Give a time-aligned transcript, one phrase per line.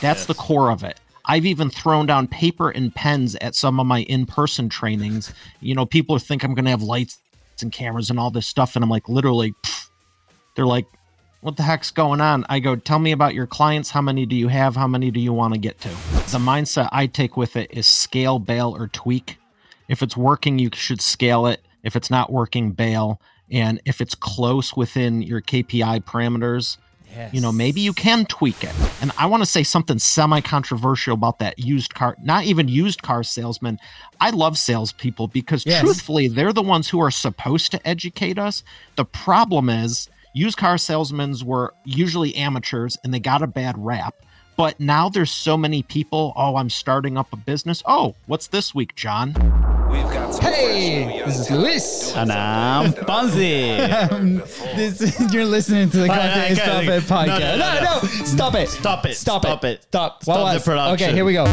[0.00, 0.98] That's the core of it.
[1.24, 5.32] I've even thrown down paper and pens at some of my in-person trainings.
[5.60, 7.18] You know, people think I'm going to have lights
[7.60, 9.90] and cameras and all this stuff, and I'm like, literally, pff.
[10.56, 10.86] they're like,
[11.42, 13.90] "What the heck's going on?" I go, "Tell me about your clients.
[13.90, 14.76] How many do you have?
[14.76, 17.86] How many do you want to get to?" The mindset I take with it is
[17.86, 19.38] scale, bail, or tweak.
[19.88, 21.62] If it's working, you should scale it.
[21.82, 23.20] If it's not working, bail.
[23.50, 26.78] And if it's close within your KPI parameters,
[27.32, 28.74] you know, maybe you can tweak it.
[29.00, 33.02] And I want to say something semi controversial about that used car, not even used
[33.02, 33.78] car salesman.
[34.20, 35.80] I love salespeople because Yes.
[35.80, 38.62] truthfully, they're the ones who are supposed to educate us.
[38.96, 44.14] The problem is, used car salesmen were usually amateurs and they got a bad rap.
[44.56, 46.32] But now there's so many people.
[46.36, 47.82] Oh, I'm starting up a business.
[47.86, 49.79] Oh, what's this week, John?
[49.94, 52.14] Hey, this is Luis.
[52.14, 54.46] And I'm Fonzie.
[54.76, 56.82] This you're listening to the Content is okay, Stop.
[56.84, 57.58] It podcast.
[57.58, 58.24] No, No, no, no, no.
[58.24, 58.68] stop it.
[58.68, 59.14] Stop it.
[59.16, 59.68] Stop, Stop it.
[59.68, 59.82] it.
[59.84, 60.22] Stop.
[60.22, 61.06] Stop What the production.
[61.08, 61.46] Okay, here we go.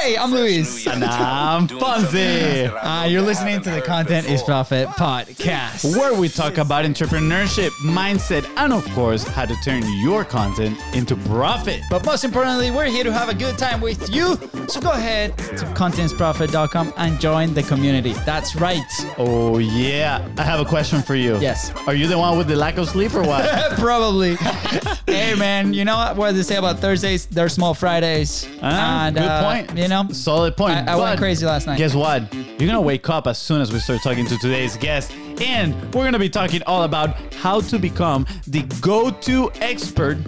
[0.00, 0.86] Hey, I'm Luis.
[0.86, 2.70] And I'm Fonzie.
[2.72, 5.96] Uh, you're listening to the Content is Profit podcast.
[5.98, 11.16] Where we talk about entrepreneurship, mindset, and of course, how to turn your content into
[11.16, 11.80] profit.
[11.90, 14.36] But most importantly, we're here to have a good time with you.
[14.68, 18.12] So go ahead to contentsprofit.com and join the community.
[18.24, 18.82] That's right.
[19.18, 20.26] Oh, yeah.
[20.38, 21.38] I have a question for you.
[21.38, 21.72] Yes.
[21.86, 23.72] Are you the one with the lack of sleep or what?
[23.78, 24.36] Probably.
[25.06, 26.16] hey, man, you know what?
[26.16, 27.26] What do they say about Thursdays?
[27.26, 28.48] They're small Fridays.
[28.62, 29.78] Ah, and, good uh, point.
[29.78, 30.88] You know, Solid point.
[30.88, 31.78] I- I went crazy last night.
[31.78, 32.32] Guess what?
[32.34, 36.04] You're gonna wake up as soon as we start talking to today's guest, and we're
[36.04, 40.18] gonna be talking all about how to become the go-to expert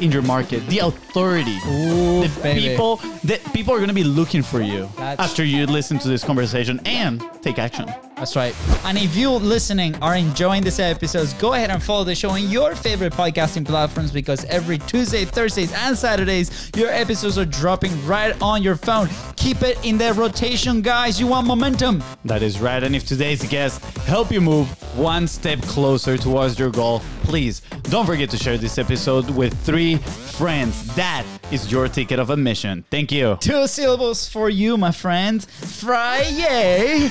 [0.00, 1.56] in your market, the authority.
[1.68, 2.60] Ooh, the baby.
[2.68, 6.22] people that people are gonna be looking for you That's- after you listen to this
[6.24, 7.86] conversation and take action.
[8.16, 8.54] That's right.
[8.86, 12.48] And if you listening are enjoying this episodes, go ahead and follow the show on
[12.48, 18.34] your favorite podcasting platforms because every Tuesday, Thursdays, and Saturdays, your episodes are dropping right
[18.40, 19.10] on your phone.
[19.36, 21.20] Keep it in the rotation, guys.
[21.20, 22.02] You want momentum.
[22.24, 22.82] That is right.
[22.82, 24.66] And if today's guest help you move
[24.96, 29.96] one step closer towards your goal, please don't forget to share this episode with three
[29.96, 30.94] friends.
[30.96, 32.84] That is your ticket of admission.
[32.90, 33.36] Thank you.
[33.40, 35.44] Two syllables for you, my friend.
[35.44, 37.10] Friday.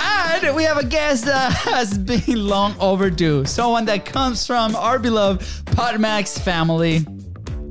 [0.00, 3.44] And we have a guest that has been long overdue.
[3.44, 7.04] Someone that comes from our beloved Podmax family.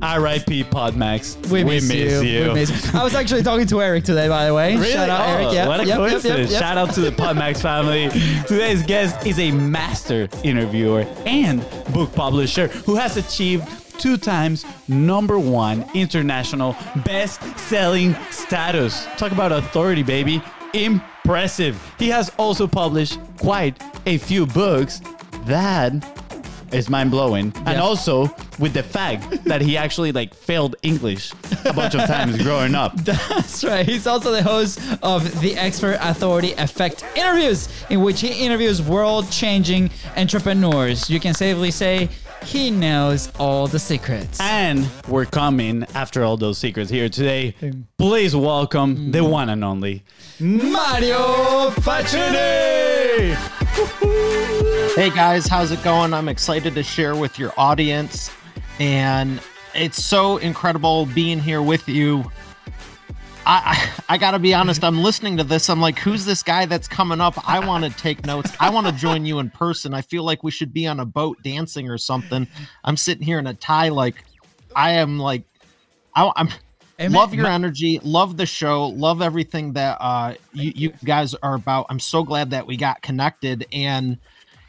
[0.02, 0.64] R.I.P.
[0.64, 1.48] Podmax.
[1.50, 2.48] We, miss, you.
[2.48, 2.98] We miss you.
[2.98, 4.74] I was actually talking to Eric today, by the way.
[4.76, 4.92] Really?
[4.92, 5.54] Shout out Oh, Eric.
[5.54, 6.50] Yep, what a yep, yep, yep, coincidence.
[6.52, 6.60] yep.
[6.60, 8.10] Shout out to the Podmax family.
[8.46, 13.66] Today's guest is a master interviewer and book publisher who has achieved
[13.98, 16.76] two times number one international
[17.06, 19.06] best-selling status.
[19.16, 20.42] Talk about authority, baby.
[20.74, 21.80] Impressive.
[21.98, 25.00] He has also published quite a few books
[25.44, 25.92] that
[26.72, 31.32] is mind blowing, and also with the fact that he actually like failed English
[31.64, 32.94] a bunch of times growing up.
[32.96, 33.86] That's right.
[33.86, 39.30] He's also the host of the Expert Authority Effect interviews, in which he interviews world
[39.30, 41.08] changing entrepreneurs.
[41.08, 42.08] You can safely say
[42.44, 44.38] he knows all the secrets.
[44.40, 47.54] And we're coming after all those secrets here today.
[47.98, 50.04] Please welcome the one and only
[50.40, 53.34] Mario Faccioni!
[54.94, 56.14] Hey guys, how's it going?
[56.14, 58.30] I'm excited to share with your audience,
[58.78, 59.40] and
[59.74, 62.30] it's so incredible being here with you.
[63.46, 65.70] I, I, I gotta be honest, I'm listening to this.
[65.70, 67.48] I'm like, who's this guy that's coming up?
[67.48, 68.50] I want to take notes.
[68.58, 69.94] I want to join you in person.
[69.94, 72.48] I feel like we should be on a boat dancing or something.
[72.82, 74.24] I'm sitting here in a tie, like,
[74.74, 75.44] I am like,
[76.14, 76.48] I,
[76.98, 81.54] man, love your energy, love the show, love everything that uh, you, you guys are
[81.54, 81.86] about.
[81.88, 84.18] I'm so glad that we got connected, and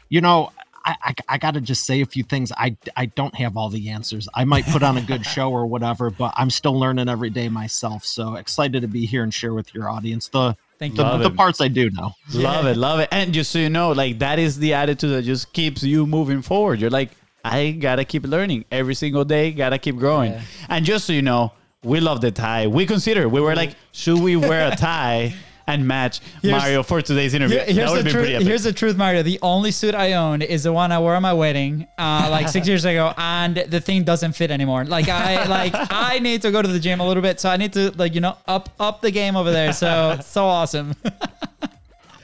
[0.08, 0.52] you know,
[0.88, 2.50] I, I, I got to just say a few things.
[2.52, 4.28] I, I don't have all the answers.
[4.34, 7.48] I might put on a good show or whatever, but I'm still learning every day
[7.48, 8.04] myself.
[8.04, 11.08] So excited to be here and share with your audience the Thank the, you.
[11.08, 12.12] Love the parts I do know.
[12.32, 13.08] Love it, love it.
[13.10, 16.40] And just so you know, like that is the attitude that just keeps you moving
[16.40, 16.80] forward.
[16.80, 17.10] You're like,
[17.44, 20.32] I gotta keep learning every single day, gotta keep growing.
[20.32, 20.42] Yeah.
[20.68, 22.68] And just so you know, we love the tie.
[22.68, 25.34] We consider we were like, should we wear a tie
[25.68, 27.58] and match Here's- Mario for today's interview?
[27.58, 28.46] Here- that here's, would the be truth, pretty epic.
[28.48, 29.22] here's the truth, Mario.
[29.22, 32.48] The only suit I own is the one I wore at my wedding, uh, like
[32.48, 34.84] six years ago, and the thing doesn't fit anymore.
[34.84, 37.56] Like I like I need to go to the gym a little bit, so I
[37.56, 39.72] need to like you know up up the game over there.
[39.72, 40.94] So so awesome.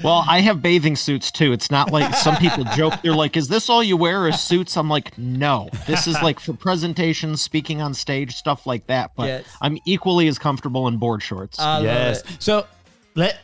[0.02, 1.52] Well, I have bathing suits too.
[1.52, 2.92] It's not like some people joke.
[3.02, 4.28] They're like, "Is this all you wear?
[4.28, 8.86] Is suits?" I'm like, "No, this is like for presentations, speaking on stage, stuff like
[8.88, 9.44] that." But Yes.
[9.62, 11.58] I'm equally as comfortable in board shorts.
[11.58, 12.22] I yes.
[12.38, 12.66] So
[13.14, 13.38] let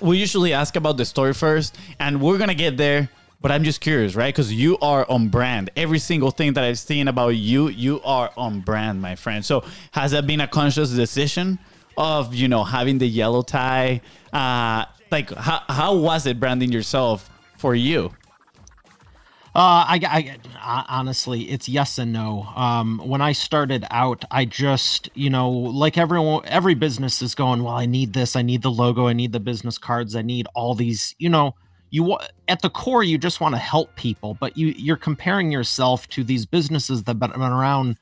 [0.00, 3.08] we usually ask about the story first, and we're gonna get there.
[3.40, 4.34] But I'm just curious, right?
[4.34, 5.68] Because you are on brand.
[5.76, 9.44] Every single thing that I've seen about you, you are on brand, my friend.
[9.44, 11.58] So has that been a conscious decision
[11.96, 14.00] of you know having the yellow tie?
[14.32, 18.12] Uh, like how how was it branding yourself for you?
[19.56, 22.42] Uh, I, I, honestly, it's yes and no.
[22.56, 27.62] Um, when I started out, I just, you know, like everyone, every business is going,
[27.62, 30.48] well, I need this, I need the logo, I need the business cards, I need
[30.54, 31.54] all these, you know,
[31.90, 32.18] you
[32.48, 36.24] at the core, you just want to help people, but you, you're comparing yourself to
[36.24, 37.96] these businesses that have been around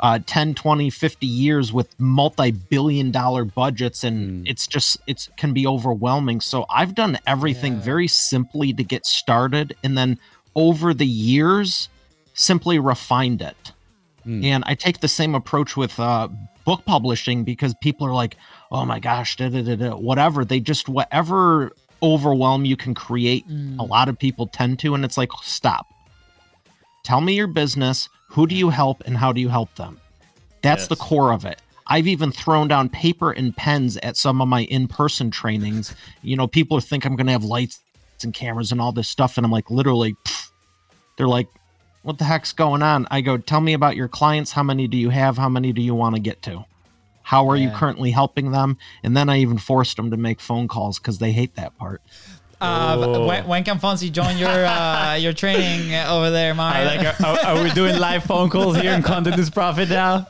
[0.00, 4.02] uh, 10, 20, 50 years with multi-billion dollar budgets.
[4.02, 4.50] And mm.
[4.50, 6.40] it's just, it's can be overwhelming.
[6.40, 7.80] So I've done everything yeah.
[7.80, 9.76] very simply to get started.
[9.84, 10.18] And then
[10.60, 11.88] over the years
[12.34, 13.72] simply refined it.
[14.26, 14.44] Mm.
[14.44, 16.28] And I take the same approach with uh,
[16.66, 18.36] book publishing because people are like,
[18.70, 20.44] oh my gosh, da, da, da, whatever.
[20.44, 21.72] They just, whatever
[22.02, 23.78] overwhelm you can create, mm.
[23.78, 24.94] a lot of people tend to.
[24.94, 25.86] And it's like, stop.
[27.04, 28.10] Tell me your business.
[28.28, 29.98] Who do you help and how do you help them?
[30.60, 30.88] That's yes.
[30.88, 31.62] the core of it.
[31.86, 35.94] I've even thrown down paper and pens at some of my in person trainings.
[36.22, 37.80] You know, people think I'm going to have lights
[38.22, 39.38] and cameras and all this stuff.
[39.38, 40.49] And I'm like, literally, pff,
[41.20, 41.48] they're like,
[42.00, 43.06] what the heck's going on?
[43.10, 44.52] I go, tell me about your clients.
[44.52, 45.36] How many do you have?
[45.36, 46.64] How many do you want to get to?
[47.24, 47.64] How are yeah.
[47.64, 48.78] you currently helping them?
[49.02, 52.00] And then I even forced them to make phone calls because they hate that part.
[52.58, 53.26] Uh, oh.
[53.26, 56.86] when, when, can Fonzie join your uh, your training over there, Mario?
[56.86, 60.26] Like, are, are, we doing live phone calls here in Content is Profit now?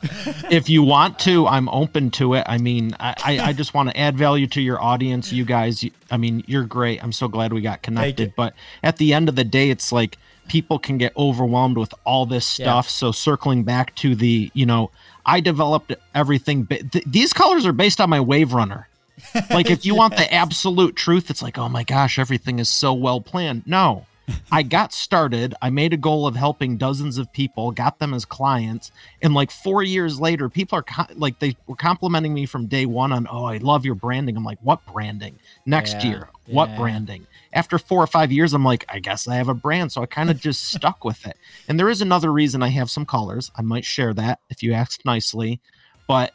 [0.51, 2.45] If you want to, I'm open to it.
[2.49, 5.33] I mean, I, I just want to add value to your audience.
[5.33, 7.03] You guys, I mean, you're great.
[7.03, 8.35] I'm so glad we got connected.
[8.37, 10.17] But at the end of the day, it's like
[10.51, 12.87] people can get overwhelmed with all this stuff.
[12.87, 12.91] Yeah.
[12.91, 14.91] So circling back to the, you know,
[15.25, 16.67] I developed everything.
[16.67, 18.89] Th- these colors are based on my Wave Runner
[19.51, 19.99] like if you yes.
[19.99, 23.63] want the absolute truth, it's like, oh my gosh, everything is so well planned.
[23.67, 24.07] No.
[24.53, 25.55] I got started.
[25.63, 28.91] I made a goal of helping dozens of people, got them as clients,
[29.23, 32.87] and like four years later, people are co- like they were complimenting me from day
[32.87, 35.39] one on, "Oh, I love your branding." I'm like, "What branding?
[35.67, 36.77] Next yeah, year, what yeah.
[36.77, 40.03] branding?" After four or five years, I'm like, "I guess I have a brand," so
[40.03, 41.37] I kind of just stuck with it.
[41.69, 43.51] And there is another reason I have some colors.
[43.57, 45.61] I might share that if you ask nicely,
[46.07, 46.33] but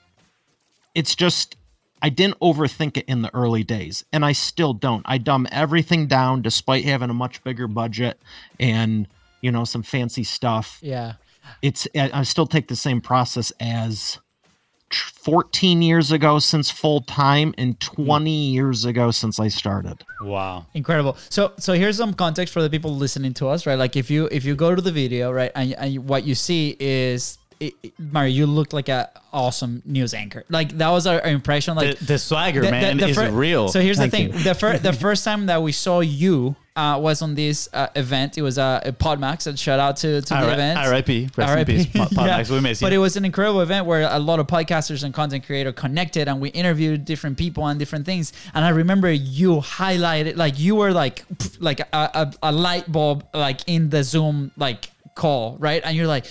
[0.94, 1.56] it's just
[2.06, 5.02] I didn't overthink it in the early days, and I still don't.
[5.08, 8.22] I dumb everything down despite having a much bigger budget
[8.60, 9.08] and
[9.42, 10.78] you know some fancy stuff.
[10.84, 11.14] Yeah,
[11.64, 14.20] it's I still take the same process as
[14.92, 20.04] 14 years ago since full time and 20 years ago since I started.
[20.22, 20.68] Wow.
[20.76, 21.18] Incredible.
[21.30, 23.80] So so here's some context for the people listening to us, right?
[23.80, 26.78] Like if you if you go to the video, right, and, and what you see
[26.80, 30.44] is it, Mario, you look like a awesome news anchor.
[30.50, 31.76] Like that was our, our impression.
[31.76, 33.68] Like the, the swagger, the, man, the, the is fir- real.
[33.70, 34.44] So here's Thank the thing: you.
[34.44, 38.38] the first the first time that we saw you uh, was on this uh, event.
[38.38, 39.48] It was uh, a Podmax.
[39.48, 40.80] And shout out to, to the event.
[40.80, 41.30] R.I.P.
[41.38, 41.86] R.I.P.
[41.86, 42.50] Podmax.
[42.50, 42.56] yeah.
[42.56, 42.86] We miss you.
[42.86, 46.28] But it was an incredible event where a lot of podcasters and content creator connected,
[46.28, 48.34] and we interviewed different people on different things.
[48.54, 51.26] And I remember you highlighted, like you were like
[51.60, 55.82] like a, a, a light bulb, like in the Zoom like call, right?
[55.84, 56.26] And you're like,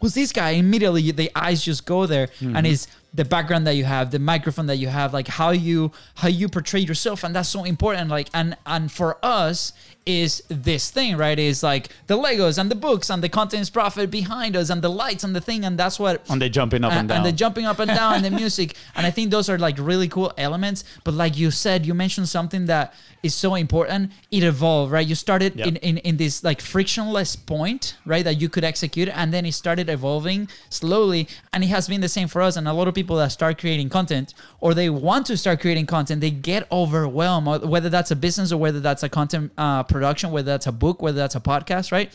[0.00, 0.50] who's this guy?
[0.50, 2.56] Immediately the eyes just go there, mm-hmm.
[2.56, 5.92] and is the background that you have, the microphone that you have, like how you
[6.16, 8.10] how you portray yourself, and that's so important.
[8.10, 9.72] Like and and for us,
[10.08, 11.38] is this thing, right?
[11.38, 14.88] Is like the Legos and the books and the contents Profit behind us and the
[14.88, 16.28] lights and the thing, and that's what.
[16.30, 17.16] And they jumping up and, and down.
[17.18, 18.74] And the jumping up and down and the music.
[18.96, 20.84] And I think those are like really cool elements.
[21.04, 24.12] But like you said, you mentioned something that is so important.
[24.30, 25.06] It evolved, right?
[25.06, 25.68] You started yep.
[25.68, 28.24] in, in, in this like frictionless point, right?
[28.24, 29.10] That you could execute.
[29.10, 31.28] And then it started evolving slowly.
[31.52, 32.56] And it has been the same for us.
[32.56, 35.86] And a lot of people that start creating content or they want to start creating
[35.86, 40.32] content, they get overwhelmed, whether that's a business or whether that's a content uh, production,
[40.32, 42.10] whether that's a book, whether that's a podcast, right?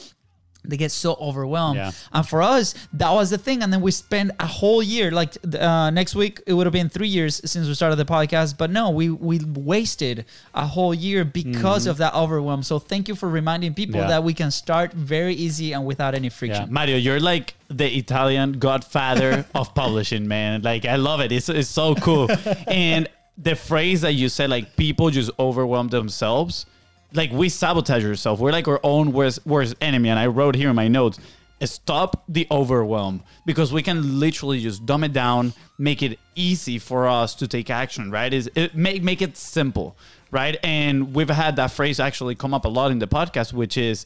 [0.65, 1.77] They get so overwhelmed.
[1.77, 1.91] Yeah.
[2.11, 3.63] And for us, that was the thing.
[3.63, 6.89] And then we spent a whole year, like uh, next week, it would have been
[6.89, 8.57] three years since we started the podcast.
[8.57, 11.91] But no, we we wasted a whole year because mm-hmm.
[11.91, 12.63] of that overwhelm.
[12.63, 14.07] So thank you for reminding people yeah.
[14.07, 16.65] that we can start very easy and without any friction.
[16.65, 16.71] Yeah.
[16.71, 20.61] Mario, you're like the Italian godfather of publishing, man.
[20.61, 21.31] Like I love it.
[21.31, 22.29] It's it's so cool.
[22.67, 26.65] and the phrase that you said, like people just overwhelm themselves
[27.13, 28.41] like we sabotage ourselves.
[28.41, 30.09] We're like our own worst worst enemy.
[30.09, 31.19] And I wrote here in my notes,
[31.63, 37.07] stop the overwhelm because we can literally just dumb it down, make it easy for
[37.07, 38.11] us to take action.
[38.11, 38.33] Right?
[38.33, 39.95] Is it make make it simple,
[40.31, 40.57] right?
[40.63, 44.05] And we've had that phrase actually come up a lot in the podcast, which is,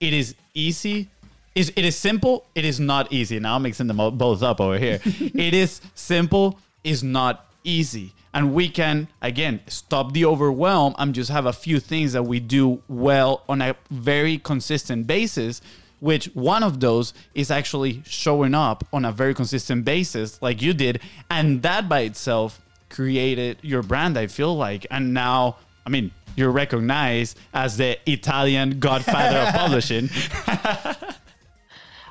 [0.00, 1.08] it is easy.
[1.54, 2.46] Is it is simple?
[2.54, 3.40] It is not easy.
[3.40, 5.00] Now I'm mixing them both up over here.
[5.04, 6.58] it is simple.
[6.84, 11.80] Is not easy and we can again stop the overwhelm and just have a few
[11.80, 15.60] things that we do well on a very consistent basis
[15.98, 20.72] which one of those is actually showing up on a very consistent basis like you
[20.72, 21.00] did.
[21.28, 24.86] And that by itself created your brand i feel like.
[24.88, 30.08] And now i mean you're recognized as the italian godfather of publishing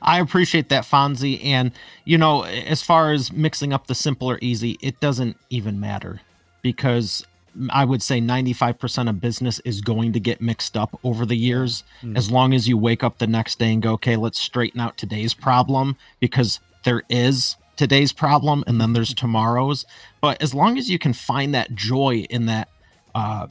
[0.02, 1.44] I appreciate that, Fonzie.
[1.44, 1.72] And,
[2.06, 6.22] you know, as far as mixing up the simple or easy, it doesn't even matter
[6.62, 7.26] because
[7.70, 11.84] I would say 95% of business is going to get mixed up over the years.
[12.04, 12.18] Mm.
[12.18, 14.98] As long as you wake up the next day and go, okay, let's straighten out
[14.98, 19.86] today's problem because there is today's problem and then there's tomorrow's.
[20.22, 22.70] But as long as you can find that joy in that,
[23.16, 23.48] uh,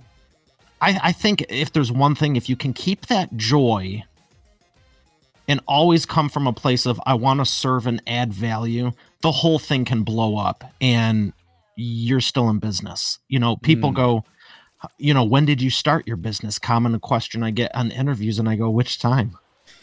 [0.80, 4.04] I, I think if there's one thing, if you can keep that joy
[5.48, 9.32] and always come from a place of I want to serve and add value, the
[9.32, 11.32] whole thing can blow up and
[11.76, 13.18] you're still in business.
[13.28, 13.96] You know, people mm.
[13.96, 14.24] go,
[14.98, 16.58] you know, when did you start your business?
[16.58, 19.38] Common question I get on interviews, and I go, which time?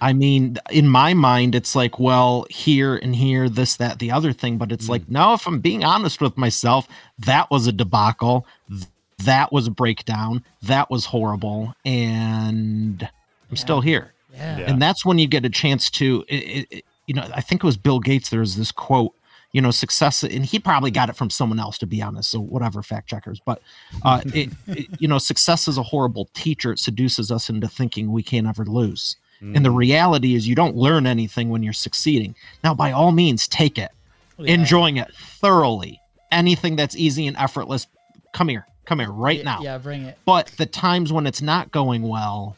[0.00, 4.32] I mean, in my mind, it's like, well, here and here, this, that, the other
[4.32, 4.58] thing.
[4.58, 4.90] But it's mm.
[4.90, 6.86] like, no, if I'm being honest with myself,
[7.18, 8.46] that was a debacle.
[9.18, 10.44] That was a breakdown.
[10.62, 11.74] That was horrible.
[11.84, 13.08] And
[13.50, 13.60] I'm yeah.
[13.60, 14.12] still here.
[14.32, 14.58] Yeah.
[14.58, 14.70] yeah.
[14.70, 17.66] And that's when you get a chance to, it, it, you know, I think it
[17.66, 18.30] was Bill Gates.
[18.30, 19.14] There's this quote,
[19.52, 22.30] you know, success, and he probably got it from someone else, to be honest.
[22.30, 23.40] So whatever, fact checkers.
[23.44, 23.62] But,
[24.02, 26.72] uh, it, it, you know, success is a horrible teacher.
[26.72, 29.16] It seduces us into thinking we can't ever lose.
[29.40, 29.56] Mm.
[29.56, 29.76] And the mm.
[29.76, 32.34] reality is, you don't learn anything when you're succeeding.
[32.62, 33.92] Now, by all means, take it,
[34.38, 34.54] yeah.
[34.54, 36.00] enjoying it thoroughly.
[36.32, 37.86] Anything that's easy and effortless,
[38.32, 39.60] come here, come here right now.
[39.62, 40.18] Yeah, bring it.
[40.24, 42.56] But the times when it's not going well,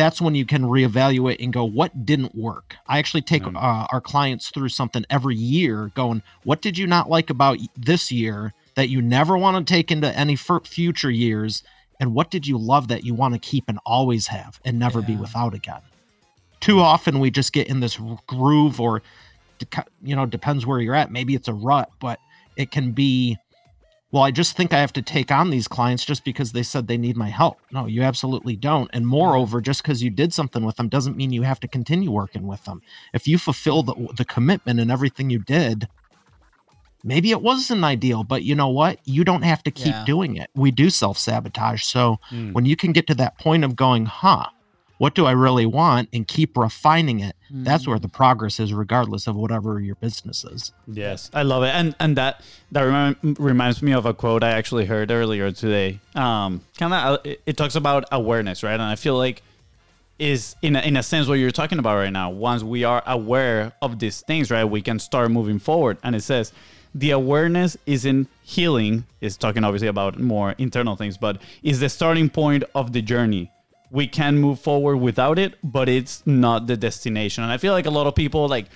[0.00, 2.76] that's when you can reevaluate and go, what didn't work?
[2.86, 7.10] I actually take uh, our clients through something every year, going, what did you not
[7.10, 11.62] like about this year that you never want to take into any future years?
[12.00, 15.00] And what did you love that you want to keep and always have and never
[15.00, 15.06] yeah.
[15.06, 15.82] be without again?
[16.60, 19.02] Too often we just get in this groove, or,
[20.02, 21.12] you know, depends where you're at.
[21.12, 22.18] Maybe it's a rut, but
[22.56, 23.36] it can be
[24.12, 26.88] well, I just think I have to take on these clients just because they said
[26.88, 27.58] they need my help.
[27.70, 28.90] No, you absolutely don't.
[28.92, 32.10] And moreover, just because you did something with them doesn't mean you have to continue
[32.10, 32.82] working with them.
[33.14, 35.88] If you fulfill the, the commitment and everything you did,
[37.04, 38.98] maybe it wasn't ideal, but you know what?
[39.04, 40.04] You don't have to keep yeah.
[40.04, 40.50] doing it.
[40.54, 41.84] We do self sabotage.
[41.84, 42.52] So mm.
[42.52, 44.46] when you can get to that point of going, huh,
[45.00, 47.34] what do I really want and keep refining it.
[47.46, 47.64] Mm-hmm.
[47.64, 50.72] That's where the progress is, regardless of whatever your business is.
[50.86, 54.50] Yes, I love it, and and that that remind, reminds me of a quote I
[54.50, 56.00] actually heard earlier today.
[56.14, 58.74] Um, kind of, it, it talks about awareness, right?
[58.74, 59.42] And I feel like
[60.18, 62.28] is in a, in a sense what you're talking about right now.
[62.28, 65.96] Once we are aware of these things, right, we can start moving forward.
[66.02, 66.52] And it says
[66.94, 69.06] the awareness isn't healing.
[69.22, 73.50] Is talking obviously about more internal things, but is the starting point of the journey
[73.90, 77.42] we can move forward without it, but it's not the destination.
[77.42, 78.66] And I feel like a lot of people like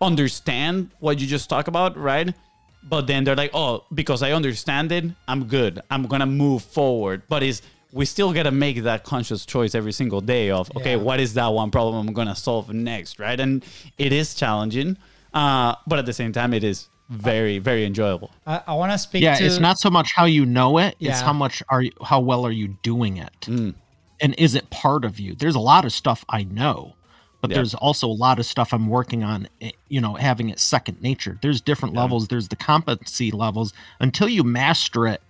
[0.00, 2.34] understand what you just talked about, right?
[2.82, 5.80] But then they're like, oh, because I understand it, I'm good.
[5.90, 7.22] I'm gonna move forward.
[7.28, 7.62] But it's
[7.92, 11.02] we still gotta make that conscious choice every single day of okay, yeah.
[11.02, 13.38] what is that one problem I'm gonna solve next, right?
[13.38, 13.64] And
[13.98, 14.96] it is challenging,
[15.34, 18.30] uh, but at the same time, it is very very enjoyable.
[18.46, 19.22] I, I want to speak.
[19.22, 19.44] Yeah, to...
[19.44, 21.10] it's not so much how you know it; yeah.
[21.10, 23.40] it's how much are you, how well are you doing it.
[23.42, 23.74] Mm
[24.22, 25.34] and is it part of you?
[25.34, 26.94] There's a lot of stuff I know,
[27.40, 27.56] but yeah.
[27.56, 31.02] there's also a lot of stuff I'm working on, eh, you know, having it second
[31.02, 31.38] nature.
[31.42, 32.02] There's different yeah.
[32.02, 33.74] levels, there's the competency levels.
[34.00, 35.20] Until you master it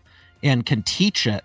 [0.42, 1.42] and can teach it,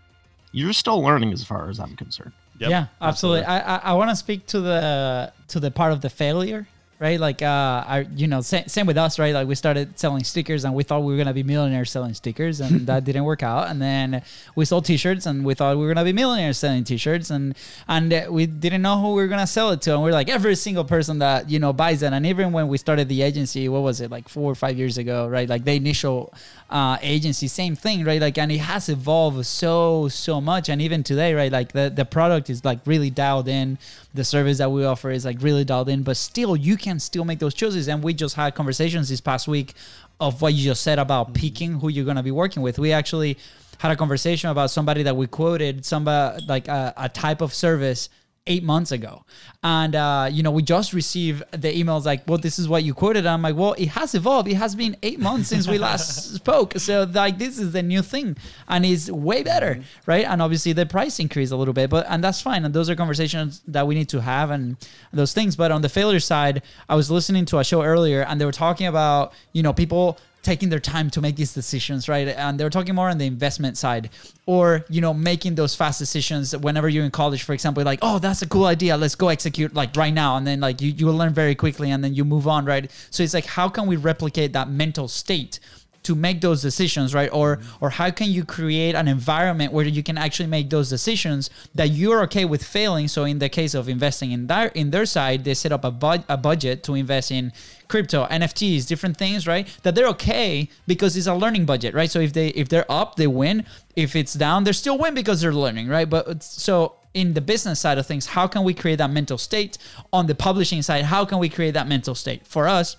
[0.52, 2.34] you're still learning as far as I'm concerned.
[2.60, 2.70] Yep.
[2.70, 3.42] Yeah, absolutely.
[3.42, 3.46] absolutely.
[3.46, 6.68] I I, I want to speak to the to the part of the failure
[7.00, 7.20] right?
[7.20, 9.34] Like, uh, I, you know, same, same with us, right?
[9.34, 12.60] Like, we started selling stickers, and we thought we were gonna be millionaires selling stickers,
[12.60, 13.70] and that didn't work out.
[13.70, 14.24] And then
[14.56, 17.56] we sold T-shirts, and we thought we were gonna be millionaires selling T-shirts, and
[17.88, 20.30] and we didn't know who we were gonna sell it to, and we are like
[20.30, 22.14] every single person that you know buys it.
[22.14, 24.98] And even when we started the agency, what was it like four or five years
[24.98, 25.48] ago, right?
[25.48, 26.34] Like the initial
[26.70, 28.20] uh, agency, same thing, right?
[28.20, 31.52] Like, and it has evolved so so much, and even today, right?
[31.52, 33.78] Like the the product is like really dialed in
[34.18, 37.24] the service that we offer is like really dialed in, but still you can still
[37.24, 37.88] make those choices.
[37.88, 39.74] And we just had conversations this past week
[40.20, 41.34] of what you just said about mm-hmm.
[41.34, 42.78] picking who you're going to be working with.
[42.78, 43.38] We actually
[43.78, 48.10] had a conversation about somebody that we quoted, somebody like a, a type of service
[48.48, 49.24] eight months ago.
[49.64, 52.94] And, uh, you know, we just received the emails like, well, this is what you
[52.94, 53.26] quoted.
[53.26, 54.48] I'm like, well, it has evolved.
[54.48, 56.74] It has been eight months since we last spoke.
[56.78, 58.38] So, like, this is the new thing
[58.68, 59.82] and it's way better, mm-hmm.
[60.06, 60.26] right?
[60.26, 62.66] And obviously the price increased a little bit, but, and that's fine.
[62.66, 64.78] And those are conversations that we need to have and
[65.12, 65.56] those things.
[65.56, 68.52] But on the failure side, I was listening to a show earlier and they were
[68.52, 72.28] talking about, you know, people taking their time to make these decisions, right?
[72.28, 74.10] And they're talking more on the investment side,
[74.46, 78.20] or you know, making those fast decisions whenever you're in college, for example, like, oh,
[78.20, 81.06] that's a cool idea, let's go execute like right now, and then like you you
[81.06, 82.90] will learn very quickly, and then you move on, right?
[83.10, 85.60] So it's like, how can we replicate that mental state?
[86.08, 87.30] To make those decisions right?
[87.34, 87.84] Or mm-hmm.
[87.84, 91.90] or how can you create an environment where you can actually make those decisions that
[91.90, 93.10] you're okay with failing?
[93.10, 95.92] So in the case of investing in their in their side they set up a,
[95.92, 97.52] bud, a budget to invest in
[97.90, 99.68] crypto nfts different things right?
[99.84, 102.10] That they're okay because it's a learning budget right?
[102.10, 103.66] So if they if they're up they win.
[103.98, 106.10] If it's down they still win because they're learning right?
[106.10, 106.76] But it's- so
[107.14, 109.78] in the business side of things how can we create that mental state?
[110.14, 112.48] On the publishing side how can we create that mental state?
[112.48, 112.96] For us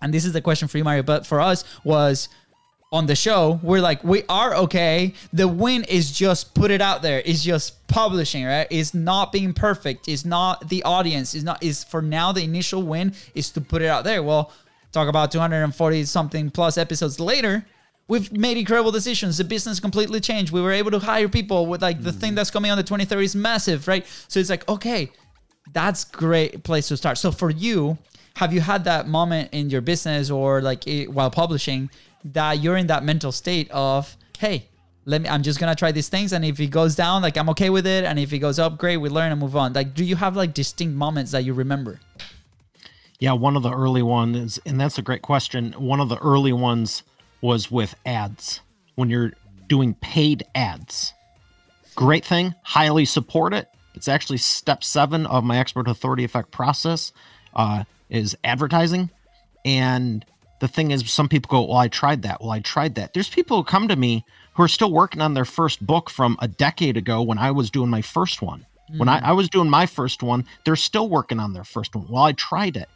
[0.00, 1.02] and this is the question for you, Mario.
[1.02, 2.28] But for us, was
[2.90, 5.12] on the show, we're like, we are okay.
[5.32, 7.22] The win is just put it out there.
[7.24, 8.66] It's just publishing, right?
[8.70, 10.08] It's not being perfect.
[10.08, 11.34] It's not the audience.
[11.34, 11.62] It's not.
[11.62, 14.22] Is for now the initial win is to put it out there.
[14.22, 14.52] Well,
[14.92, 17.66] talk about 240 something plus episodes later.
[18.08, 19.36] We've made incredible decisions.
[19.36, 20.50] The business completely changed.
[20.50, 23.22] We were able to hire people with like the thing that's coming on the 23rd
[23.22, 24.06] is massive, right?
[24.28, 25.12] So it's like, okay,
[25.74, 27.18] that's great place to start.
[27.18, 27.98] So for you,
[28.36, 31.90] have you had that moment in your business or like eh, while publishing
[32.24, 34.68] that you're in that mental state of, hey,
[35.04, 37.48] let me, I'm just gonna try these things, and if it goes down, like I'm
[37.50, 39.72] okay with it, and if it goes up, great, we learn and move on.
[39.72, 42.00] Like, do you have like distinct moments that you remember?
[43.18, 45.72] Yeah, one of the early ones, and that's a great question.
[45.72, 47.02] One of the early ones
[47.40, 48.60] was with ads.
[48.96, 49.32] When you're
[49.66, 51.14] doing paid ads,
[51.94, 52.54] great thing.
[52.62, 53.68] Highly support it.
[53.94, 57.12] It's actually step seven of my expert authority effect process.
[57.54, 59.10] Uh, is advertising,
[59.64, 60.24] and
[60.60, 62.40] the thing is, some people go, "Well, I tried that.
[62.40, 64.24] Well, I tried that." There's people who come to me
[64.54, 67.70] who are still working on their first book from a decade ago when I was
[67.70, 68.66] doing my first one.
[68.96, 69.24] When I, mm.
[69.24, 72.06] I was doing my first one, they're still working on their first one.
[72.08, 72.88] Well, I tried it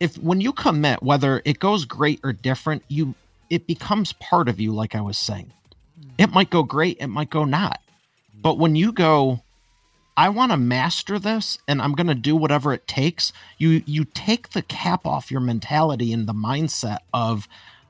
[0.00, 3.14] if when you commit whether it goes great or different you
[3.50, 5.52] it becomes part of you like i was saying
[6.00, 6.10] mm.
[6.18, 7.80] it might go great it might go not
[8.34, 9.40] but when you go
[10.20, 13.32] i want to master this and i'm going to do whatever it takes.
[13.56, 17.48] You you take the cap off your mentality and the mindset of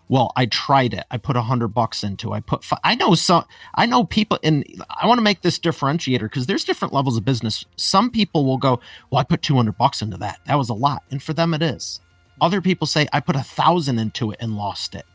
[0.08, 1.04] well i tried it.
[1.10, 3.44] I put a hundred bucks into i put fi- i know some
[3.74, 4.64] i know people and
[5.02, 7.64] i want to make this differentiator because there's different levels of business.
[7.76, 8.78] Some people will go
[9.10, 10.38] well i put 200 bucks into that.
[10.46, 11.02] That was a lot.
[11.10, 12.00] And for them it is.
[12.40, 15.06] Other people say i put a thousand into it and lost it.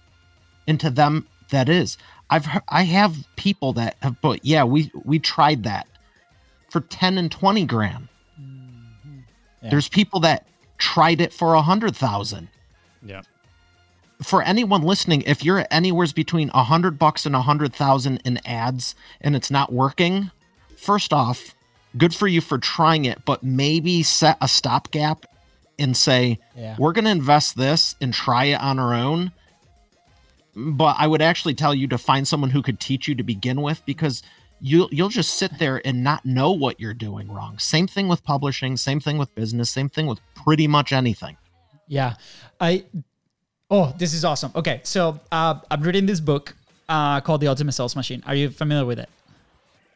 [0.67, 1.97] And to them that is.
[2.29, 5.87] I've i have people that have put yeah we we tried that
[6.69, 8.07] for 10 and 20 grand
[8.39, 9.19] mm-hmm.
[9.61, 9.69] Yeah.
[9.69, 10.45] there's people that
[10.77, 12.49] tried it for a hundred thousand
[13.03, 13.21] Yeah.
[14.21, 18.39] for anyone listening, if you're anywhere's between a hundred bucks and a hundred thousand in
[18.45, 20.31] ads and it's not working,
[20.77, 21.55] first off,
[21.97, 25.25] good for you for trying it, but maybe set a stopgap
[25.79, 26.75] and say, Yeah.
[26.77, 29.31] we're going to invest this and try it on our own.
[30.55, 33.61] But I would actually tell you to find someone who could teach you to begin
[33.61, 34.23] with because
[34.65, 37.59] you'll you'll just sit there and not know what you're doing wrong.
[37.59, 41.37] Same thing with publishing, same thing with business, same thing with pretty much anything.
[41.87, 42.15] Yeah,
[42.59, 42.85] I.
[43.69, 44.51] Oh, this is awesome.
[44.55, 46.55] Okay, so uh, I'm reading this book
[46.89, 48.23] uh, called The Ultimate Sales Machine.
[48.25, 49.09] Are you familiar with it?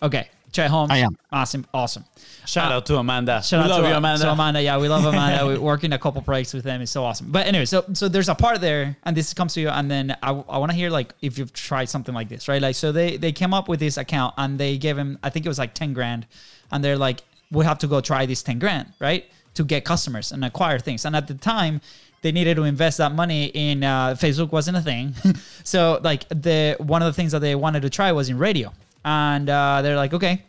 [0.01, 0.91] Okay, Chet Holmes.
[0.91, 1.17] I am.
[1.31, 2.05] Awesome, awesome.
[2.45, 3.41] Shout out to Amanda.
[3.43, 4.21] Shout we out love to you, Amanda.
[4.21, 5.45] So Amanda, yeah, we love Amanda.
[5.45, 6.81] We're working a couple projects with them.
[6.81, 7.31] It's so awesome.
[7.31, 10.15] But anyway, so so there's a part there, and this comes to you, and then
[10.23, 12.62] I, I want to hear like if you've tried something like this, right?
[12.62, 15.45] Like so they they came up with this account and they gave him I think
[15.45, 16.25] it was like ten grand,
[16.71, 20.31] and they're like we have to go try this ten grand, right, to get customers
[20.31, 21.05] and acquire things.
[21.05, 21.81] And at the time.
[22.21, 25.15] They needed to invest that money in uh, Facebook wasn't a thing,
[25.63, 28.73] so like the one of the things that they wanted to try was in radio,
[29.05, 30.43] and uh, they're like, okay,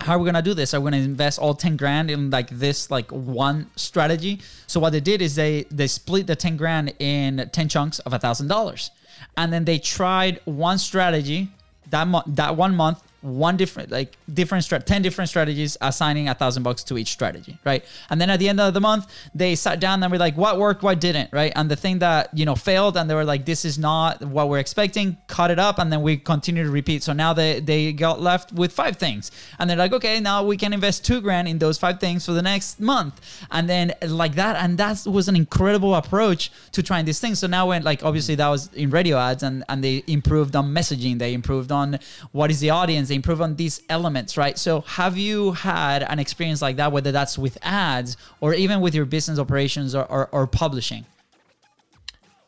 [0.00, 0.74] how are we gonna do this?
[0.74, 4.40] Are we gonna invest all 10 grand in like this like one strategy?
[4.66, 8.12] So what they did is they they split the 10 grand in 10 chunks of
[8.12, 8.90] a thousand dollars.
[9.36, 11.50] And then they tried one strategy
[11.90, 16.34] that month that one month, one different like different strat 10 different strategies assigning a
[16.34, 17.84] thousand bucks to each strategy, right?
[18.08, 20.58] And then at the end of the month, they sat down and were like, what
[20.58, 21.52] worked, what didn't, right?
[21.56, 24.48] And the thing that you know failed and they were like, this is not what
[24.48, 27.02] we're expecting, cut it up, and then we continue to repeat.
[27.02, 29.30] So now they they got left with five things.
[29.58, 32.32] And they're like, okay, now we can invest two grand in those five things for
[32.32, 33.20] the next month.
[33.50, 34.56] And then like that.
[34.56, 37.38] And that was an incredible approach to trying these things.
[37.40, 40.72] So now when like obviously that was in radio ads and, and they improved on
[40.72, 41.98] messaging, they improved on
[42.32, 44.58] what is the audience, they improved on these elements, right?
[44.58, 48.94] So have you had an experience like that, whether that's with ads or even with
[48.94, 51.06] your business operations or, or, or publishing?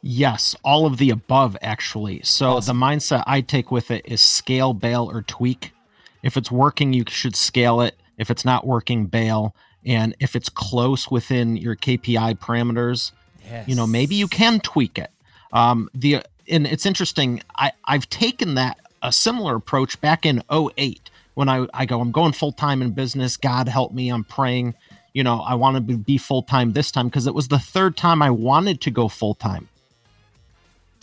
[0.03, 2.21] Yes, all of the above, actually.
[2.23, 5.73] So the mindset I take with it is scale, bail, or tweak.
[6.23, 7.97] If it's working, you should scale it.
[8.17, 9.55] If it's not working, bail.
[9.85, 13.13] And if it's close within your KPI parameters,
[13.67, 15.11] you know, maybe you can tweak it.
[15.53, 17.43] Um, the and it's interesting.
[17.57, 22.13] I I've taken that a similar approach back in 08 when I I go I'm
[22.13, 23.37] going full time in business.
[23.37, 24.09] God help me.
[24.09, 24.75] I'm praying.
[25.13, 27.97] You know, I want to be full time this time because it was the third
[27.97, 29.69] time I wanted to go full time.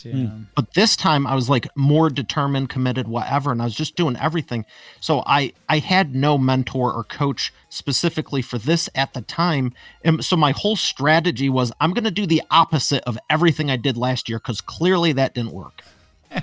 [0.05, 0.27] Damn.
[0.27, 0.43] Hmm.
[0.55, 4.15] But this time I was like more determined, committed, whatever, and I was just doing
[4.17, 4.65] everything.
[4.99, 9.73] So I I had no mentor or coach specifically for this at the time.
[10.03, 13.77] And so my whole strategy was I'm going to do the opposite of everything I
[13.77, 15.83] did last year cuz clearly that didn't work.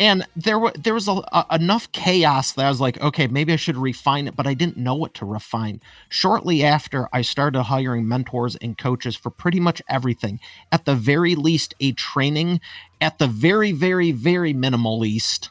[0.00, 3.52] and there was there was a, a, enough chaos that I was like, okay, maybe
[3.52, 5.80] I should refine it, but I didn't know what to refine.
[6.08, 10.40] Shortly after, I started hiring mentors and coaches for pretty much everything.
[10.70, 12.60] At the very least, a training.
[13.00, 15.50] At the very, very, very minimal least,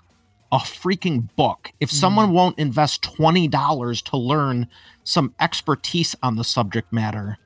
[0.51, 1.71] a freaking book.
[1.79, 1.97] If mm-hmm.
[1.97, 4.67] someone won't invest twenty dollars to learn
[5.03, 7.37] some expertise on the subject matter,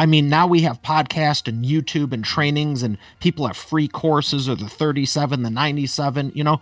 [0.00, 4.48] I mean, now we have podcast and YouTube and trainings, and people have free courses
[4.48, 6.32] or the 37, the 97.
[6.34, 6.60] You know,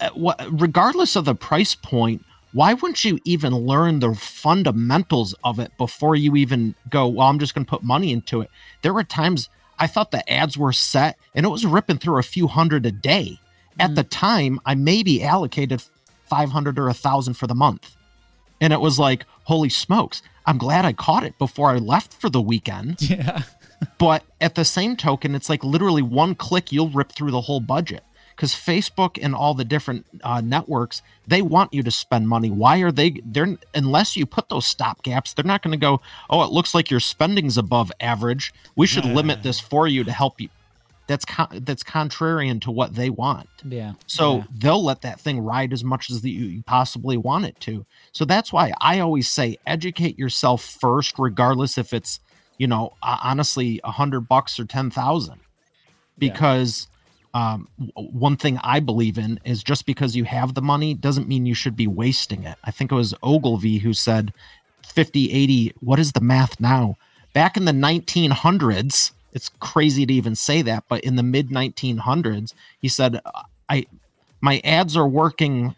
[0.00, 0.10] Uh,
[0.52, 6.14] regardless of the price point, why wouldn't you even learn the fundamentals of it before
[6.14, 8.48] you even go, well, I'm just going to put money into it?
[8.82, 12.22] There were times I thought the ads were set and it was ripping through a
[12.22, 13.40] few hundred a day.
[13.76, 15.82] At the time, I maybe allocated
[16.30, 17.96] 500 or a thousand for the month.
[18.60, 22.30] And it was like, holy smokes, I'm glad I caught it before I left for
[22.30, 22.98] the weekend.
[23.08, 23.42] Yeah.
[23.96, 27.60] But at the same token, it's like literally one click, you'll rip through the whole
[27.60, 28.02] budget.
[28.34, 32.50] Because Facebook and all the different uh, networks, they want you to spend money.
[32.50, 33.20] Why are they?
[33.24, 36.00] They're unless you put those stop gaps, they're not going to go.
[36.28, 38.52] Oh, it looks like your spending's above average.
[38.74, 40.48] We should limit this for you to help you.
[41.08, 43.48] That's con- that's contrarian to what they want.
[43.64, 43.94] Yeah.
[44.06, 44.44] So yeah.
[44.54, 47.86] they'll let that thing ride as much as the, you possibly want it to.
[48.12, 52.20] So that's why I always say educate yourself first, regardless if it's,
[52.58, 55.40] you know, uh, honestly, a hundred bucks or 10,000.
[56.18, 56.88] Because
[57.32, 61.46] um, one thing I believe in is just because you have the money doesn't mean
[61.46, 62.58] you should be wasting it.
[62.64, 64.34] I think it was Ogilvy who said
[64.86, 66.96] 50, 80, what is the math now?
[67.32, 72.54] Back in the 1900s, it's crazy to even say that, but in the mid 1900s,
[72.78, 73.20] he said,
[73.68, 73.86] I
[74.40, 75.74] my ads are working,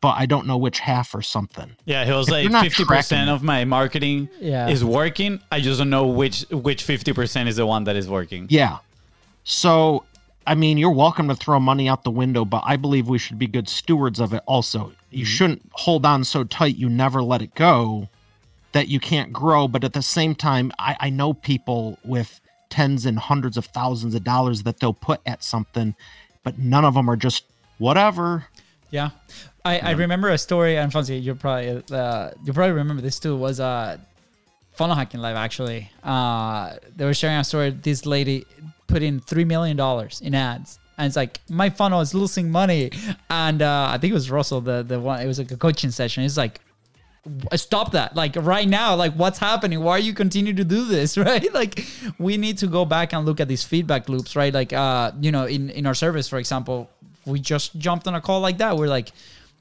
[0.00, 1.76] but I don't know which half or something.
[1.84, 3.32] Yeah, he was If like fifty percent it.
[3.32, 4.68] of my marketing Yeah.
[4.68, 5.40] is working.
[5.50, 8.46] I just don't know which which fifty percent is the one that is working.
[8.50, 8.78] Yeah.
[9.44, 10.04] So,
[10.46, 13.38] I mean, you're welcome to throw money out the window, but I believe we should
[13.38, 14.92] be good stewards of it also.
[15.10, 15.24] You mm-hmm.
[15.24, 18.08] shouldn't hold on so tight you never let it go
[18.72, 19.68] that you can't grow.
[19.68, 22.40] But at the same time, I, I know people with
[22.72, 25.94] tens and hundreds of thousands of dollars that they'll put at something,
[26.42, 27.44] but none of them are just
[27.76, 28.46] whatever.
[28.90, 29.10] Yeah,
[29.64, 33.36] I, I remember a story, and Fonzie, you probably uh, you probably remember this too.
[33.36, 33.98] Was uh,
[34.72, 35.90] funnel hacking live actually.
[36.02, 37.70] Uh, they were sharing a story.
[37.70, 38.46] This lady
[38.86, 42.90] put in three million dollars in ads, and it's like my funnel is losing money.
[43.28, 45.20] And uh, I think it was Russell, the the one.
[45.20, 46.24] It was like a coaching session.
[46.24, 46.60] It's like
[47.54, 48.16] stop that.
[48.16, 49.80] Like right now like what's happening?
[49.80, 51.52] Why are you continue to do this right?
[51.52, 51.84] Like
[52.18, 54.52] we need to go back and look at these feedback loops right?
[54.52, 56.90] Like uh you know in in our service for example
[57.24, 58.76] we just jumped on a call like that.
[58.76, 59.12] We're like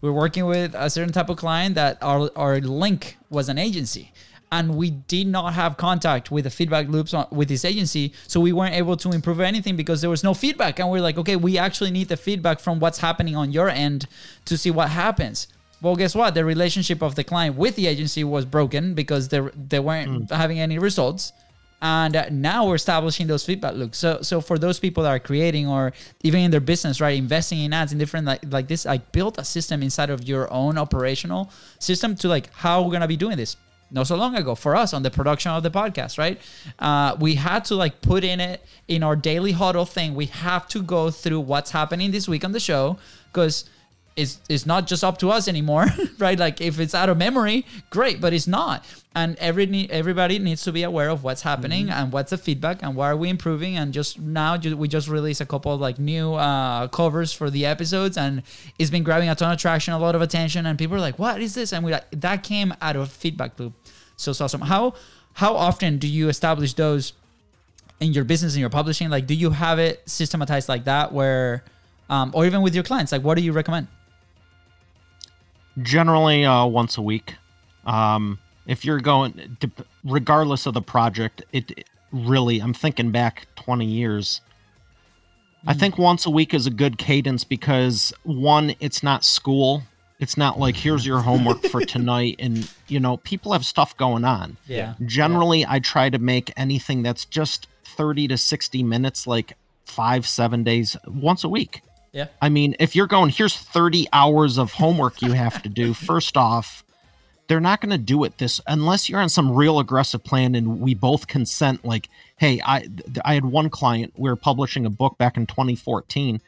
[0.02, 4.12] we're working with a certain type of client that our our link was an agency.
[4.54, 8.12] And we did not have contact with the feedback loops on, with this agency.
[8.28, 10.80] So we weren't able to improve anything because there was no feedback.
[10.80, 14.08] And we're like okay we actually need the feedback from what's happening on your end
[14.46, 15.48] to see what happens
[15.82, 16.36] well, guess what?
[16.36, 20.60] The relationship of the client with the agency was broken because they they weren't having
[20.60, 21.34] any results,
[21.82, 23.98] and now we're establishing those feedback loops.
[23.98, 27.60] So so for those people that are creating or even in their business, right, investing
[27.60, 30.78] in ads in different like like this, like build a system inside of your own
[30.78, 33.58] operational system to like how we're gonna be doing this.
[33.94, 36.40] Not so long ago for us on the production of the podcast, right?
[36.80, 40.16] Uh, we had to like put in it in our daily huddle thing.
[40.16, 42.98] We have to go through what's happening this week on the show
[43.34, 43.66] because
[44.16, 45.86] it's it's not just up to us anymore,
[46.18, 46.38] right?
[46.38, 48.86] Like if it's out of memory, great, but it's not.
[49.14, 52.96] And every everybody needs to be aware of what's happening and what's the feedback and
[52.96, 53.78] why are we improving.
[53.78, 57.66] And just now, we just released a couple of like new uh, covers for the
[57.66, 58.44] episodes, and
[58.80, 61.20] it's been grabbing a ton of traction, a lot of attention, and people are like,
[61.20, 63.74] "What is this?" And we like that came out of feedback loop.
[64.18, 64.62] So it's awesome.
[64.62, 64.94] How
[65.34, 67.14] how often do you establish those
[68.00, 69.10] in your business and your publishing?
[69.10, 71.64] Like, do you have it systematized like that, where
[72.10, 73.12] um, or even with your clients?
[73.12, 73.88] Like, what do you recommend?
[75.82, 77.36] Generally uh, once a week.
[77.86, 83.48] Um, if you're going, dep- regardless of the project, it, it really, I'm thinking back
[83.56, 84.42] 20 years.
[85.66, 89.84] I think once a week is a good cadence because one, it's not school.
[90.20, 94.26] It's not like here's your homework for tonight and you know, people have stuff going
[94.26, 94.58] on.
[94.68, 94.96] Yeah.
[95.06, 99.54] Generally, I try to make anything that's just 30 to 60 minutes like
[99.86, 101.82] 5 7 days once a week.
[102.12, 102.28] Yeah.
[102.42, 106.36] I mean, if you're going here's 30 hours of homework you have to do, first
[106.38, 106.84] off,
[107.52, 110.80] they're not going to do it this unless you're on some real aggressive plan and
[110.80, 112.88] we both consent like hey i
[113.26, 116.40] i had one client we were publishing a book back in 2014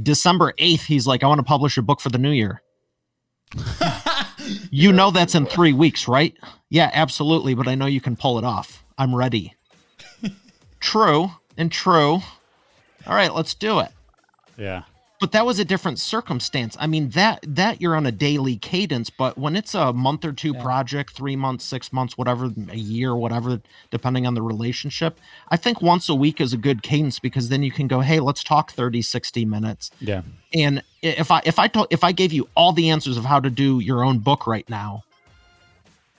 [0.00, 2.62] december 8th he's like i want to publish a book for the new year.
[4.70, 6.36] You know that's in three weeks right?
[6.68, 8.84] Yeah absolutely but i know you can pull it off.
[8.96, 9.54] I'm ready.
[10.80, 12.20] True and true.
[13.06, 13.90] All right let's do it.
[14.56, 14.82] Yeah.
[15.22, 16.76] But that was a different circumstance.
[16.80, 20.32] I mean that that you're on a daily cadence, but when it's a month or
[20.32, 23.60] two project, three months, six months, whatever, a year, whatever,
[23.92, 27.62] depending on the relationship, I think once a week is a good cadence because then
[27.62, 29.92] you can go, hey, let's talk 30, 60 minutes.
[30.00, 30.22] Yeah.
[30.52, 33.38] And if I if I told if I gave you all the answers of how
[33.38, 35.04] to do your own book right now,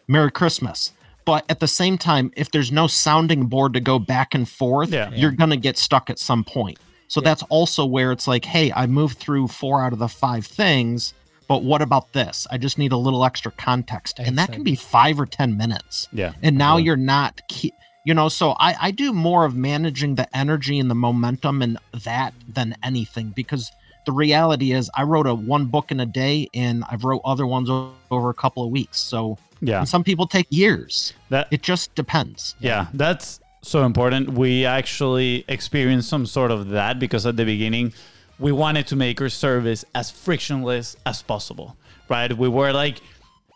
[0.08, 0.94] Merry Christmas.
[1.26, 4.92] But at the same time, if there's no sounding board to go back and forth,
[4.94, 5.12] Yeah.
[5.13, 6.80] you're gonna get stuck at some point.
[7.13, 10.47] So that's also where it's like, hey, I moved through four out of the five
[10.47, 11.13] things,
[11.47, 12.47] but what about this?
[12.49, 16.08] I just need a little extra context, and that can be five or ten minutes.
[16.12, 16.34] Yeah.
[16.41, 16.86] And now Absolutely.
[16.86, 18.30] you're not, ke- you know.
[18.30, 22.76] So I I do more of managing the energy and the momentum and that than
[22.82, 23.71] anything because
[24.08, 27.45] the reality is I wrote a one book in a day, and I've wrote other
[27.45, 27.69] ones
[28.10, 28.97] over a couple of weeks.
[28.99, 29.80] So Yeah.
[29.82, 31.13] and some people take years.
[31.30, 32.56] That It just depends.
[32.60, 34.30] Yeah, that's so important.
[34.34, 37.93] We actually experienced some sort of that because at the beginning,
[38.39, 41.78] we wanted to make our service as frictionless as possible,
[42.10, 42.32] right?
[42.36, 42.99] We were like,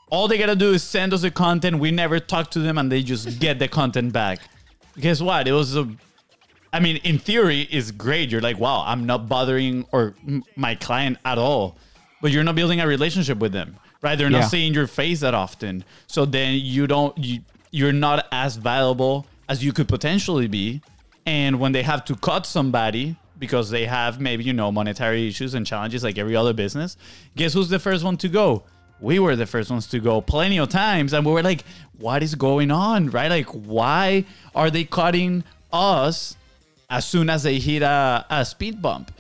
[0.10, 1.80] all they gotta do is send us the content.
[1.80, 4.40] We never talk to them and they just get the content back.
[5.00, 5.48] Guess what?
[5.48, 5.88] It was a,
[6.72, 8.30] I mean, in theory, it's great.
[8.32, 11.78] You're like, wow, I'm not bothering or m- my client at all,
[12.22, 14.18] but you're not building a relationship with them, right?
[14.18, 14.40] They're Yeah.
[14.42, 17.42] not seeing your face that often, so then you don't, you,
[17.72, 20.82] you're not as valuable as you could potentially be.
[21.26, 25.54] And when they have to cut somebody because they have maybe you know monetary issues
[25.54, 26.98] and challenges like every other business,
[27.36, 28.64] guess who's the first one to go?
[29.00, 31.14] we were the first ones to go plenty of times.
[31.14, 31.64] And we were like
[31.98, 33.30] what is going on right?
[33.30, 36.36] Like why are they cutting us
[36.90, 39.12] as soon as they hit a, a speed bump?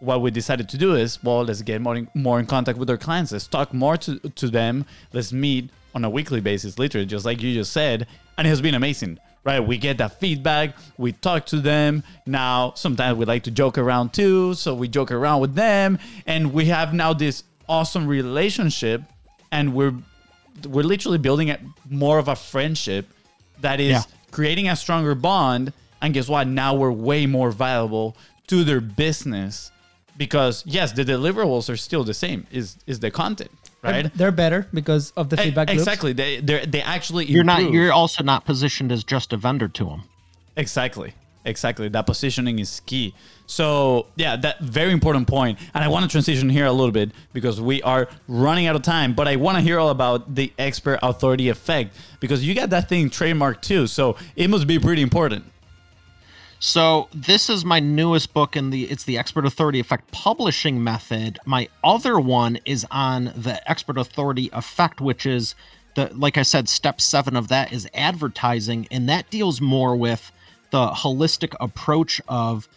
[0.00, 2.90] What we decided to do is well let's get more in, more in contact with
[2.90, 3.32] our clients.
[3.32, 4.84] Let's talk more to, to them.
[5.12, 8.06] Let's meet on a weekly basis literally just like you just said.
[8.36, 9.60] And it has been amazing right?
[9.60, 12.02] We get that feedback we talk to them.
[12.26, 15.98] Now sometimes we like to joke around too so we joke around with them.
[16.26, 19.02] And we have now this awesome relationship
[19.52, 19.94] and we're
[20.66, 23.06] we're literally building a, more of a friendship
[23.60, 24.02] that is Yeah.
[24.32, 25.72] creating a stronger bond.
[26.02, 26.46] And guess what?
[26.48, 28.16] Now we're way more valuable
[28.48, 29.70] to their business
[30.16, 33.50] because yes the deliverables are still the same is is the content
[33.82, 35.80] right They're better because of the feedback loops.
[35.80, 37.70] exactly they they they actually You're not.
[37.70, 40.02] You're also not positioned as just a vendor to them.
[40.56, 41.14] Exactly.
[41.44, 41.88] Exactly.
[41.88, 43.14] That positioning is key.
[43.46, 45.58] So, yeah, that very important point.
[45.72, 48.82] And I want to transition here a little bit because we are running out of
[48.82, 52.68] time, but I want to hear all about the expert authority effect because you got
[52.70, 53.86] that thing trademarked too.
[53.86, 55.44] So, it must be pretty important.
[56.60, 61.38] So this is my newest book in the it's the expert authority effect publishing method.
[61.46, 65.54] My other one is on the expert authority effect which is
[65.94, 70.32] the like I said step 7 of that is advertising and that deals more with
[70.70, 72.68] the holistic approach of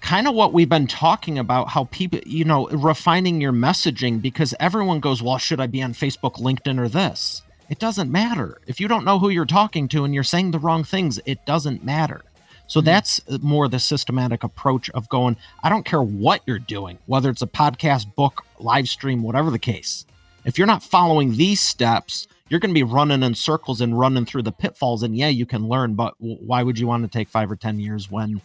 [0.00, 4.54] kind of what we've been talking about how people you know refining your messaging because
[4.60, 7.42] everyone goes well should i be on facebook linkedin or this?
[7.68, 8.58] It doesn't matter.
[8.66, 11.44] If you don't know who you're talking to and you're saying the wrong things it
[11.46, 12.22] doesn't matter
[12.66, 17.30] so that's more the systematic approach of going i don't care what you're doing whether
[17.30, 20.06] it's a podcast book live stream whatever the case.
[20.44, 24.26] If you're not following these steps you're going to be running in circles and running
[24.26, 27.28] through the pitfalls and yeah you can learn but why would you want to take
[27.28, 28.40] five or ten years when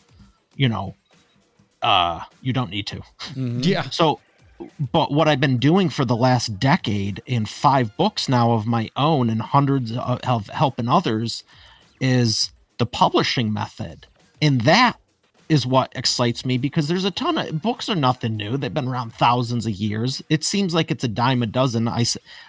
[0.55, 0.95] you know
[1.81, 3.01] uh you don't need to?
[3.35, 3.89] Yeah.
[3.89, 4.19] so
[4.91, 8.89] but what i've been doing for the last decade in five books now of my
[8.95, 11.43] own and hundreds of, of helping others
[11.99, 14.07] is the publishing method.
[14.41, 14.97] And that
[15.49, 18.57] is what excites me because there's a ton of books are nothing new.
[18.57, 20.21] They've been around thousands of years.
[20.29, 21.87] It seems like it's a dime a dozen.
[21.87, 22.05] I,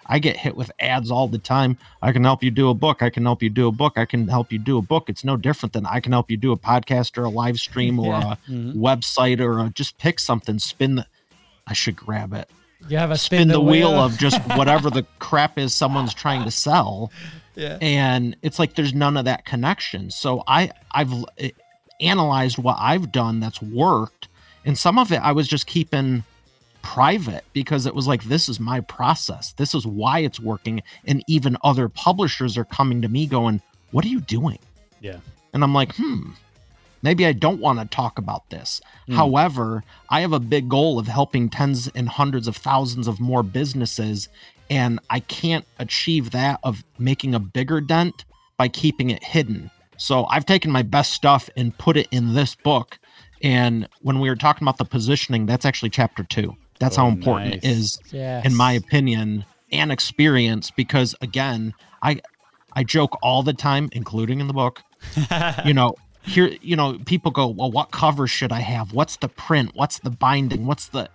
[0.07, 1.79] I get hit with ads all the time.
[2.03, 3.03] I can help you do a book.
[3.03, 3.95] I can help you do a book.
[3.97, 5.09] I can help you do a book.
[5.09, 7.99] It's no different than i can help you do a podcast or a live stream
[8.01, 8.33] or Yeah.
[8.33, 8.83] a mm-hmm.
[8.83, 11.07] website or a, just pick something spin the
[11.67, 12.51] i should grab it.
[12.89, 13.91] You have a spin the wheel.
[13.91, 17.13] of just whatever the crap is someone's trying to sell
[17.59, 17.77] Yeah.
[17.81, 21.51] and it's like there's none of that connection so i i've eh,
[22.01, 24.29] analyzed what i've done that's worked
[24.65, 26.23] and some of it i was just keeping
[26.83, 29.53] private because it was like this is my process.
[29.53, 34.05] This is why it's working and even other publishers are coming to me going, "What
[34.05, 34.59] are you doing?"
[35.01, 35.19] Yeah.
[35.53, 36.31] And I'm like, "Hmm,
[37.03, 38.81] maybe I don't want to talk about this.
[39.07, 39.15] Hmm.
[39.15, 43.43] However, I have a big goal of helping tens and hundreds of thousands of more
[43.43, 44.29] businesses,
[44.71, 48.25] and I can't achieve that of making a bigger dent
[48.57, 49.71] by keeping it hidden.
[49.97, 52.99] So I've taken my best stuff and put it in this book.
[53.43, 56.57] And when we were talking about the positioning, that's actually chapter two.
[56.81, 57.77] That's how Oh, important it nice.
[57.77, 58.45] is, Yes.
[58.45, 60.71] in my opinion, and experience.
[60.71, 62.21] Because again, I
[62.75, 64.83] I joke all the time, including in the book,
[65.65, 65.95] you know
[66.29, 68.93] here you know people go well what cover should i have?
[68.93, 69.73] What's the print?
[69.75, 70.67] What's the binding?
[70.67, 71.11] What's the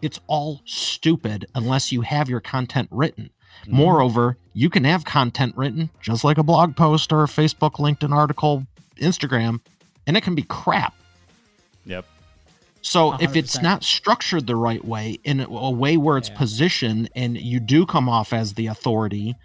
[0.00, 3.30] it's all stupid unless you have your content written.
[3.62, 3.76] Mm-hmm.
[3.76, 8.12] Moreover you can have content written just like a blog post or a facebook linkedin
[8.12, 9.60] article instagram
[10.06, 10.94] and it can be crap.
[11.84, 12.04] Yep.
[12.82, 17.38] so if it's not structured the right way in a way where it's positioned and
[17.38, 19.36] you do come off as the authority,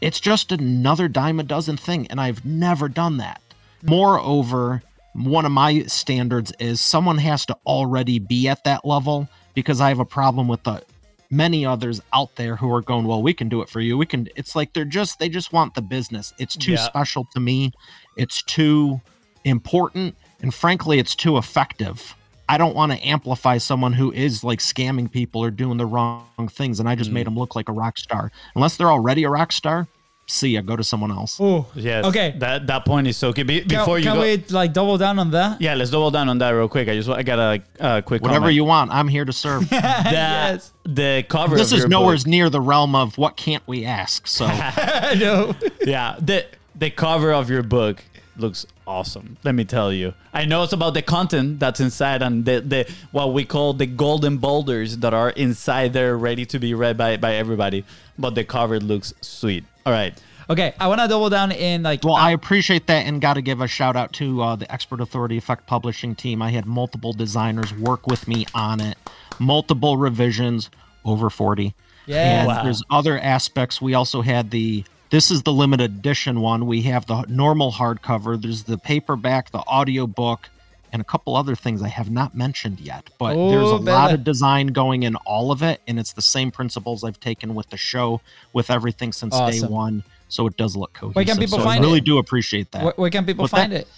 [0.00, 2.06] it's just another dime a dozen thing.
[2.08, 3.40] And I've never done that.
[3.82, 4.82] Moreover,
[5.14, 9.88] one of my standards is someone has to already be at that level because I
[9.88, 10.82] have a problem with the
[11.30, 13.96] many others out there who are going, well, we can do it for you.
[13.96, 14.28] We can.
[14.36, 16.32] It's like they're just they just want the business.
[16.38, 16.84] It's too Yeah.
[16.84, 17.72] special to me.
[18.16, 19.00] It's too
[19.44, 22.14] important, and frankly, it's too effective.
[22.48, 26.48] I don't want to amplify someone who is like scamming people or doing the wrong
[26.50, 27.26] things, and I just made mm.
[27.26, 28.30] them look like a rock star.
[28.54, 29.88] Unless they're already a rock star,
[30.26, 30.60] see ya.
[30.62, 31.38] Go to someone else.
[31.40, 32.04] Oh, Yes.
[32.06, 32.34] Okay.
[32.38, 33.42] That that point is so key.
[33.42, 35.60] Be- Can, before you can go, we like double down on that?
[35.60, 36.88] yeah, let's double down on that real quick.
[36.88, 38.54] I just I got a uh, quick Whatever comment.
[38.56, 39.68] you want, I'm here to serve.
[39.70, 40.72] That Yes.
[40.84, 41.56] the cover.
[41.56, 44.26] this of is your nowhere book- near the realm of what can't we ask.
[44.26, 45.54] So I know.
[45.84, 48.02] yeah the the cover of your book
[48.38, 52.46] looks awesome let me tell you i know it's about the content that's inside and
[52.46, 56.72] the, the what we call the golden boulders that are inside there ready to be
[56.72, 57.84] read by, by everybody
[58.22, 60.14] but the cover looks sweet all right
[60.50, 62.02] Okay, I want to double down in like.
[62.04, 65.00] Well, I appreciate that and got to give a shout out to uh, the Expert
[65.00, 66.42] Authority Effect Publishing team.
[66.42, 68.98] I had multiple designers work with me on it,
[69.38, 70.68] multiple revisions,
[71.04, 71.74] over 40.
[72.06, 72.40] Yeah.
[72.40, 72.64] And Wow.
[72.64, 73.80] there's other aspects.
[73.80, 76.66] We also had the, this is the limited edition one.
[76.66, 80.50] We have the normal hardcover, there's the paperback, the audio book,
[80.92, 83.08] and a couple other things I have not mentioned yet.
[83.18, 85.80] But oh, there's a Oh, lot of design going in all of it.
[85.88, 88.20] And it's the same principles I've taken with the show,
[88.52, 90.04] with everything since day one.
[90.28, 91.16] So it does look cohesive.
[91.16, 92.04] Where can people so find I really it?
[92.04, 92.84] do appreciate that.
[92.84, 93.88] where, where can people But find that- it?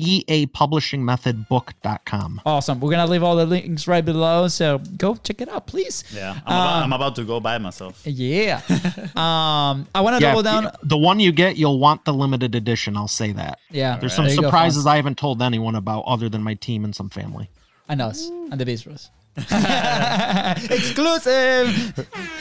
[0.00, 2.40] Eapublishingmethodbook.com.
[2.46, 2.80] Awesome.
[2.80, 6.04] We're gonna leave all the links right below, so go check it out, please.
[6.14, 8.60] yeah i'm, about, Um, I'm about to go buy myself Yeah.
[9.16, 10.70] um, I want to Yeah, double down.
[10.82, 12.96] the one you get, you'll want the limited edition.
[12.96, 13.58] I'll say that.
[13.70, 13.96] Yeah.
[13.98, 16.84] There's some There you go, surprises I haven't told anyone about other than my team
[16.84, 17.48] and some family.
[17.88, 19.10] and us and the Biz Bros.
[20.70, 21.94] Exclusive.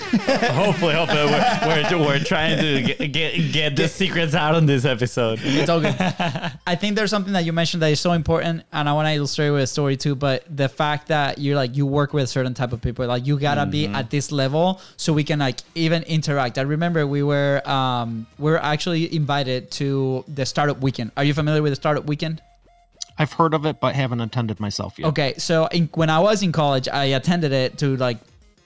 [0.17, 4.85] hopefully hopefully we're, we're, we're trying to get, get get the secrets out on this
[4.85, 5.95] episode It's all good.
[5.99, 9.13] I think there's something that you mentioned that is so important, and I want to
[9.13, 10.15] illustrate with a story too.
[10.15, 13.39] But the fact that you're like you work with certain type of people, like you
[13.39, 16.57] gotta be at this level so we can like even interact.
[16.57, 21.11] I remember we were um we were actually invited to the startup weekend.
[21.17, 22.41] Are you familiar with the startup weekend?
[23.19, 25.07] I've heard of it, but haven't attended myself yet.
[25.07, 28.17] Okay, so in, when I was in college, I attended it to like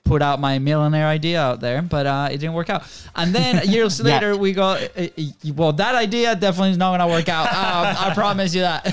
[0.04, 2.84] put out my millionaire idea out there, but uh, it didn't work out.
[3.16, 5.08] And then years later, we go, uh, uh,
[5.56, 7.48] well, that idea definitely is not going to work out.
[7.48, 8.84] Um, I promise you that.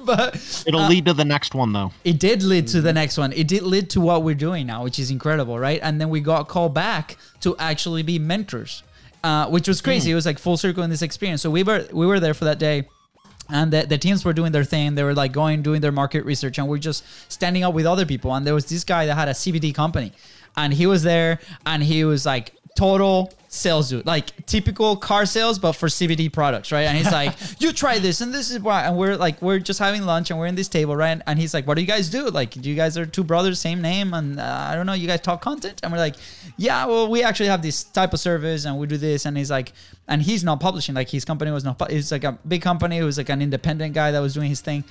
[0.04, 0.34] but
[0.66, 1.92] It'll lead to the next one, though.
[2.04, 3.32] it did lead to the next one.
[3.32, 5.80] It did lead to what we're doing now, which is incredible, right?
[5.82, 8.82] And then we got called back to actually be mentors,
[9.24, 10.10] uh, which was crazy.
[10.10, 11.42] It was like full circle in this experience.
[11.42, 12.88] So we were we were there for that day.
[13.48, 14.94] And the, the teams were doing their thing.
[14.94, 18.06] They were like going, doing their market research, and we're just standing up with other
[18.06, 18.34] people.
[18.34, 20.12] And there was this guy that had a CBD company,
[20.56, 25.58] and he was there, and he was like total sales dude, like typical car sales,
[25.58, 26.82] but for CBD products, right?
[26.82, 29.78] And he's like, "You try this, and this is why." And we're like, we're just
[29.80, 31.20] having lunch, and we're in this table, right?
[31.26, 32.28] And he's like, "What do you guys do?
[32.28, 35.06] Like, do you guys are two brothers, same name, and uh, I don't know, you
[35.08, 36.16] guys talk content?" And we're like,
[36.56, 39.50] "Yeah, well, we actually have this type of service, and we do this." And he's
[39.50, 39.72] like,
[40.06, 41.78] and he's not publishing, like his company was not.
[41.78, 42.98] pu- It's like a big company.
[42.98, 44.84] It was like an independent guy that was doing his thing.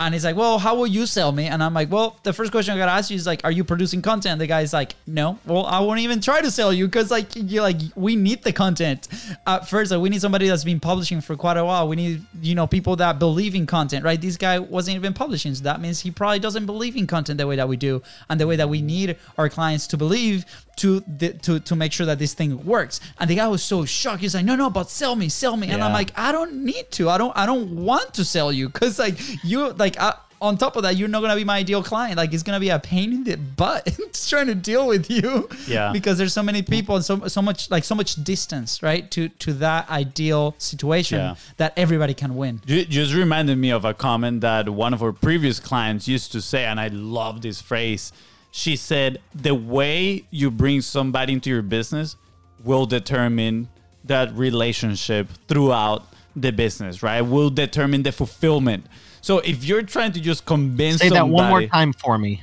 [0.00, 1.46] And he's like, well, how will you sell me?
[1.46, 3.64] And I'm like, well, the first question I gotta ask you is like, are you
[3.64, 4.38] producing content?
[4.38, 5.38] The guy's like, no.
[5.44, 8.52] Well, I won't even try to sell you because like you're like, we need the
[8.52, 9.08] content.
[9.46, 11.86] At first, like, we need somebody that's been publishing for quite a while.
[11.86, 14.18] We need, you know, people that believe in content, right?
[14.18, 17.46] This guy wasn't even publishing, so that means he probably doesn't believe in content the
[17.46, 20.46] way that we do and the way that we need our clients to believe
[20.76, 23.00] to the, to to make sure that this thing works.
[23.18, 24.22] And the guy was so shocked.
[24.22, 25.68] He's like, no, no, but sell me, sell me.
[25.68, 27.10] And I'm like, I don't need to.
[27.10, 30.12] I don't I don't want to sell you because like you like I uh,
[30.42, 32.16] on top of that, you're not gonna be my ideal client.
[32.16, 35.48] Like it's gonna be a pain in the butt it's trying to deal with you.
[35.66, 35.92] Yeah.
[35.92, 39.10] Because there's so many people and so so much like so much distance, right?
[39.10, 41.34] To to that ideal situation Yeah.
[41.58, 42.62] that everybody can win.
[42.64, 46.40] Ju- Just reminded me of a comment that one of our previous clients used to
[46.40, 48.10] say, and I love this phrase.
[48.50, 52.16] She said, The way you bring somebody into your business
[52.64, 53.68] will determine
[54.04, 57.20] that relationship throughout the business, right?
[57.20, 58.86] Will determine the fulfillment.
[59.22, 62.42] So if you're trying to just convince Say that one more time for me.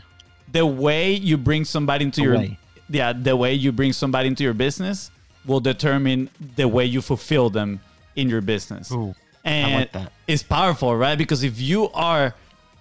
[0.52, 2.58] the way you bring somebody into your way.
[2.90, 5.12] yeah the way you bring somebody into your business
[5.46, 7.80] will determine the way you fulfill them
[8.16, 9.14] in your business Ooh,
[9.44, 10.12] and like that.
[10.28, 12.34] it's powerful right because if you are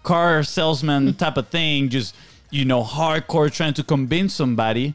[0.03, 2.15] car salesman type of thing just
[2.51, 4.95] you know hardcore trying to convince somebody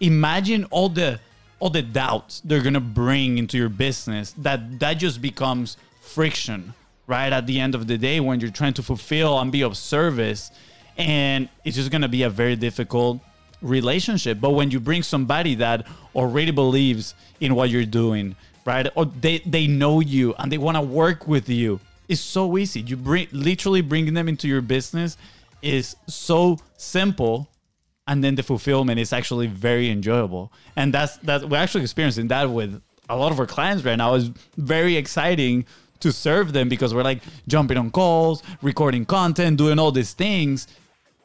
[0.00, 1.18] imagine all the
[1.58, 6.74] all the doubts they're gonna bring into your business that that just becomes friction
[7.06, 9.76] right at the end of the day when you're trying to fulfill and be of
[9.76, 10.50] service.
[10.96, 13.20] And it's just gonna be a very difficult
[13.60, 14.40] relationship.
[14.40, 18.86] But when you bring somebody that already believes in what you're doing right?
[18.94, 21.80] Or they they know you and they want to work with you
[22.12, 22.80] it's so easy.
[22.80, 25.16] You bring literally bringing them into your business
[25.62, 27.48] is so simple
[28.06, 30.52] and then the fulfillment is actually very enjoyable.
[30.76, 34.14] And that's that we're actually experiencing that with a lot of our clients right now.
[34.14, 35.64] Is very exciting
[36.02, 40.68] to serve them because we're like jumping on calls recording content doing all these things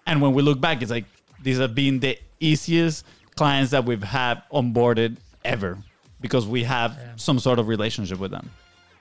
[0.05, 1.05] and when we look back it's like
[1.43, 3.05] these have been the easiest
[3.35, 5.77] clients that we've had onboarded ever
[6.21, 8.49] because we have some sort of relationship with them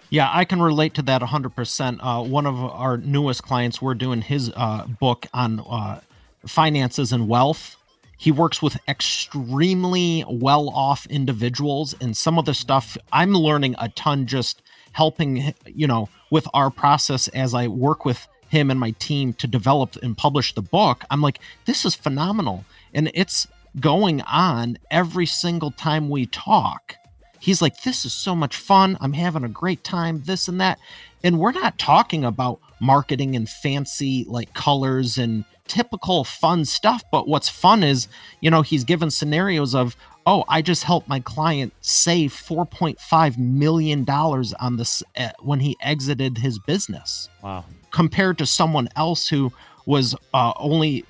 [0.08, 1.98] Yeah, I can relate to that 100%.
[2.00, 6.00] Uh, one of our newest clients, we're doing his uh, book on uh,
[6.46, 7.76] finances and wealth.
[8.16, 13.88] He works with extremely well off individuals, and some of the stuff I'm learning a
[13.90, 14.62] ton just
[14.96, 19.46] helping, you know, with our process as I work with him and my team to
[19.46, 21.04] develop and publish the book.
[21.10, 22.64] I'm like, this is phenomenal.
[22.94, 23.46] And it's
[23.78, 26.96] going on every single time we talk
[27.38, 30.78] he's like this is so much fun i'm having a great time this and that
[31.22, 37.26] and we're not talking about marketing and fancy like colors and typical fun stuff but
[37.28, 38.08] what's fun is
[38.40, 39.96] you know he's given scenarios of
[40.26, 45.76] oh i just helped my client save 4.5 million dollars on this uh, when he
[45.80, 49.52] exited his business wow compared to someone else who
[49.86, 51.04] was uh, only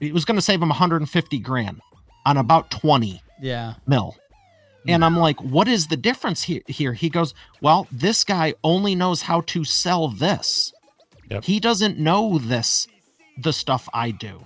[0.00, 1.80] it was going to save him 150 grand
[2.24, 3.74] on about 20 Yeah.
[3.86, 4.16] mil.
[4.88, 6.62] And I'm like, what is the difference here?
[6.66, 10.72] Here he goes, well, this guy only knows how to sell this.
[11.28, 11.44] Yep.
[11.44, 12.86] He doesn't know this,
[13.38, 14.44] the stuff I do.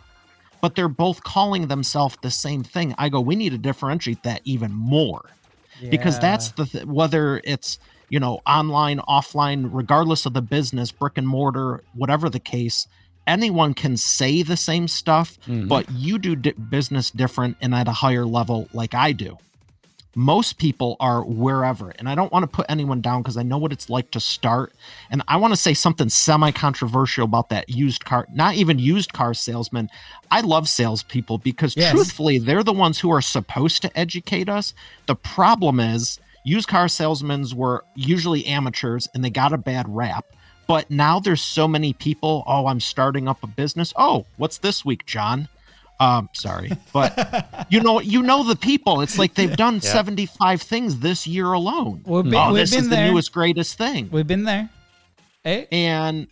[0.60, 2.94] But they're both calling themselves the same thing.
[2.96, 5.26] I go, we need to differentiate that even more
[5.90, 7.78] because that's the th- whether it's
[8.08, 12.86] you know online, offline, regardless of the business, brick and mortar, whatever the case.
[13.26, 15.66] Anyone can say the same stuff, mm-hmm.
[15.66, 19.38] but you do di- business different and at a higher level, like I do
[20.16, 21.90] most people are wherever.
[21.98, 24.20] And i don't want to put anyone down because i know what it's like to
[24.20, 24.72] start.
[25.10, 29.34] And i want to say something semi-controversial about that used car not even used car
[29.34, 29.88] salesman.
[30.30, 31.92] I love salespeople because Yes.
[31.92, 34.74] truthfully they're the ones who are supposed to educate us.
[35.06, 40.26] The problem is used car salesmen were usually amateurs and they got a bad rap.
[40.66, 43.92] But now there's so many people oh i'm starting up a business.
[43.96, 45.48] Oh what's this week john
[46.04, 49.00] um sorry but you know you know the people.
[49.00, 52.02] It's like they've done 75 things this year alone.
[52.06, 54.08] We've been- oh we've this been is the newest greatest thing.
[54.10, 54.68] We've been there.
[55.42, 55.66] Hey.
[55.70, 56.26] and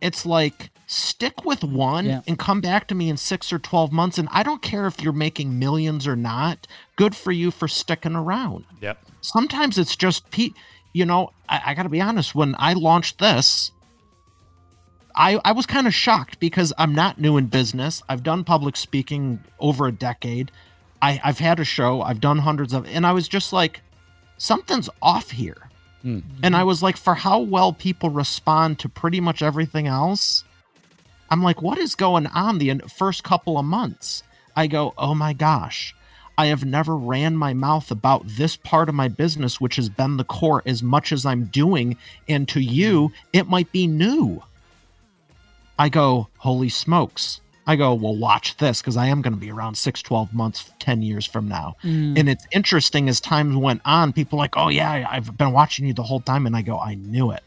[0.00, 2.20] it's like stick with one Yeah.
[2.26, 5.02] and come back to me in six or 12 months and i don't care if
[5.02, 6.66] you're making millions or not.
[6.96, 8.64] Good for you for sticking around.
[8.80, 8.98] Yep.
[9.20, 10.50] Sometimes it's just pe-
[10.92, 13.70] you know I, I gotta be honest when i launched this
[15.14, 18.02] I, I was kind of shocked because I'm not new in business.
[18.08, 20.50] I've done public speaking over a decade.
[21.00, 22.02] I, I've had a show.
[22.02, 23.80] I've done hundreds of, and I was just like,
[24.38, 25.68] something's off here.
[26.02, 26.20] Hmm.
[26.42, 30.44] And I was like, for how well people respond to pretty much everything else,
[31.30, 34.22] I'm like, what is going on the first couple of months?
[34.56, 35.94] I go, oh my gosh,
[36.36, 40.16] I have never ran my mouth about this part of my business, which has been
[40.16, 41.96] the core as much as I'm doing.
[42.28, 44.42] And to you, it might be new.
[45.78, 47.40] I go, holy smokes.
[47.66, 50.70] I go, well, watch this because I am going to be around six, 12 months,
[50.80, 51.76] 10 years from now.
[51.82, 52.18] Mm.
[52.18, 55.94] And it's interesting as time went on, people like, oh, yeah, I've been watching you
[55.94, 56.46] the whole time.
[56.46, 57.42] And I go, I knew it.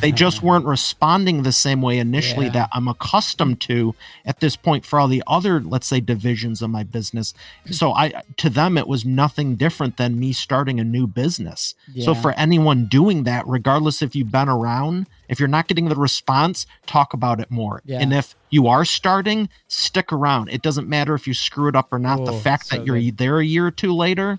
[0.00, 2.52] They just weren't responding the same way initially Yeah.
[2.52, 3.94] that I'm accustomed to
[4.24, 7.32] at this point for all the other, let's say, divisions of my business.
[7.70, 11.74] So I to them it was nothing different than me starting a new business.
[12.00, 15.96] So for anyone doing that, regardless if you've been around, if you're not getting the
[15.96, 17.82] response, talk about it more.
[17.84, 18.00] Yeah.
[18.00, 20.48] And if you are starting, stick around.
[20.50, 22.24] It doesn't matter if you screw it up or not.
[22.24, 23.18] the Oh, fact so that you're good.
[23.18, 24.38] there a year or two later,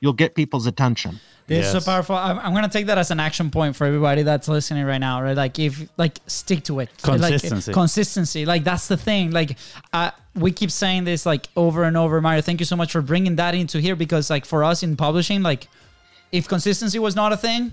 [0.00, 1.20] you'll get people's attention.
[1.46, 1.84] This is Yes.
[1.84, 2.14] so powerful.
[2.16, 5.20] I'm, I'm gonna take that as an action point for everybody that's listening right now,
[5.20, 5.36] right?
[5.36, 7.70] Like if like stick to it, Consistency.
[7.70, 8.46] like, consistency.
[8.46, 9.32] Like that's the thing.
[9.32, 9.58] Like
[9.92, 12.20] uh, we keep saying this like over and over.
[12.20, 14.96] Mario, thank you so much for bringing that into here because like for us in
[14.96, 15.66] publishing, like
[16.30, 17.72] if consistency was not a thing,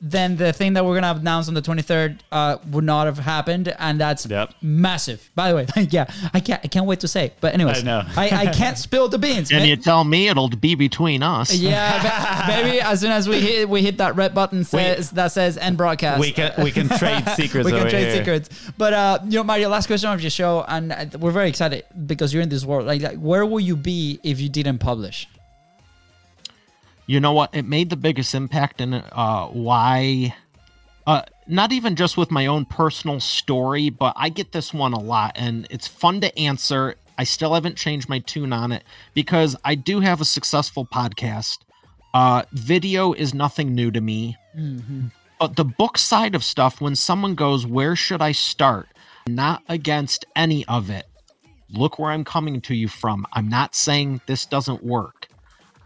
[0.00, 3.74] then the thing that we're gonna announce on the 23rd uh, would not have happened,
[3.78, 4.54] and that's Yep.
[4.60, 5.30] massive.
[5.34, 7.32] By the way, yeah, I can't I can't wait to say.
[7.40, 8.02] But anyways, I know.
[8.16, 9.50] I, I can't spill the beans.
[9.50, 11.54] And Ma- you tell me it'll be between us.
[11.54, 12.80] yeah, ba- baby.
[12.80, 16.20] As soon as we hit we hit that red button says that says end broadcast.
[16.20, 17.64] We can we can trade secrets.
[17.64, 18.16] we can over trade here.
[18.18, 18.50] secrets.
[18.76, 21.84] But uh, you know, Mario, last question of your show, and uh, we're very excited
[22.06, 22.86] because you're in this world.
[22.86, 25.26] Like, like, where will you be if you didn't publish?
[27.06, 27.54] You know what?
[27.54, 30.34] It made the biggest impact in uh why
[31.06, 34.98] uh not even just with my own personal story but i get this one a
[34.98, 36.96] lot and it's fun to answer.
[37.18, 38.84] I still haven't changed my tune on it
[39.14, 41.58] because i do have a successful podcast.
[42.12, 44.36] Uh video is nothing new to me.
[45.38, 48.88] But the book side of stuff when someone goes where should i start?
[49.28, 51.06] Not against any of it.
[51.70, 53.26] Look where i'm coming to you from.
[53.32, 55.15] I'm not saying this doesn't work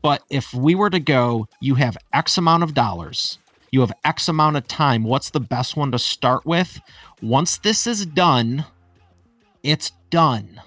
[0.02, 3.38] but if we were to go, you have X amount of dollars,
[3.70, 5.04] you have X amount of time.
[5.04, 6.80] What's the best one to start with?
[7.22, 8.64] Once this is done,
[9.62, 10.60] it's done.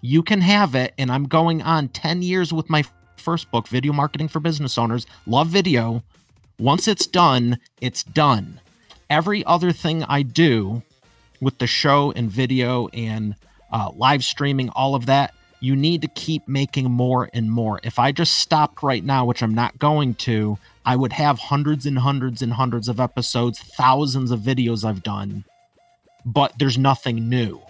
[0.00, 0.92] You can have it.
[0.98, 2.84] And I'm going on 10 years with my
[3.16, 5.06] first book, Video Marketing for Business Owners.
[5.26, 6.02] Love video.
[6.58, 8.60] Once it's done, it's done.
[9.08, 10.82] Every other thing I do
[11.40, 13.36] with the show and video and
[13.72, 17.78] uh, live streaming, all of that, you need to keep making more and more.
[17.84, 21.86] If I just stopped right now, which I'm not going to, I would have hundreds
[21.86, 25.44] and hundreds and hundreds of episodes, thousands of videos I've done,
[26.24, 27.62] but there's nothing new.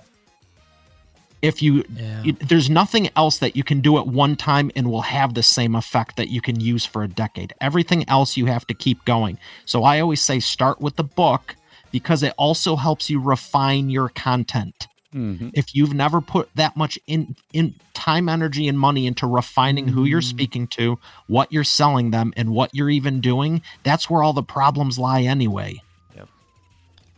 [1.43, 2.33] If you, Yeah.
[2.41, 5.75] there's nothing else that you can do at one time and will have the same
[5.75, 7.53] effect that you can use for a decade.
[7.61, 9.37] Everything else you have to keep going.
[9.67, 11.57] So I always say start with the book
[11.91, 15.51] because it also helps you refine your content Mm-hmm.
[15.53, 20.05] if you've never put that much in in time energy and money into refining who
[20.05, 20.31] you're mm.
[20.31, 24.43] speaking to what you're selling them and what you're even doing that's where all the
[24.43, 25.83] problems lie anyway.
[26.17, 26.29] Yep.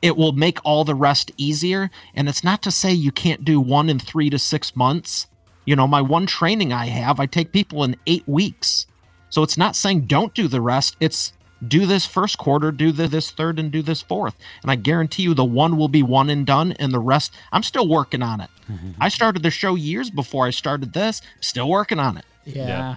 [0.03, 3.61] it will make all the rest easier and it's not to say you can't do
[3.61, 5.29] one in three to six months.
[5.65, 8.87] You know my one training i have i take people in eight weeks.
[9.31, 11.33] So it's not saying don't do the rest it's
[11.67, 14.35] do this first quarter do the, this third and do this fourth.
[14.63, 17.63] And i guarantee you the one will be one and done and the rest i'm
[17.63, 18.51] still working on it.
[18.71, 18.91] Mm-hmm.
[19.01, 21.23] I started the show years before i started this.
[21.41, 22.25] Still working on it.
[22.45, 22.97] Yeah.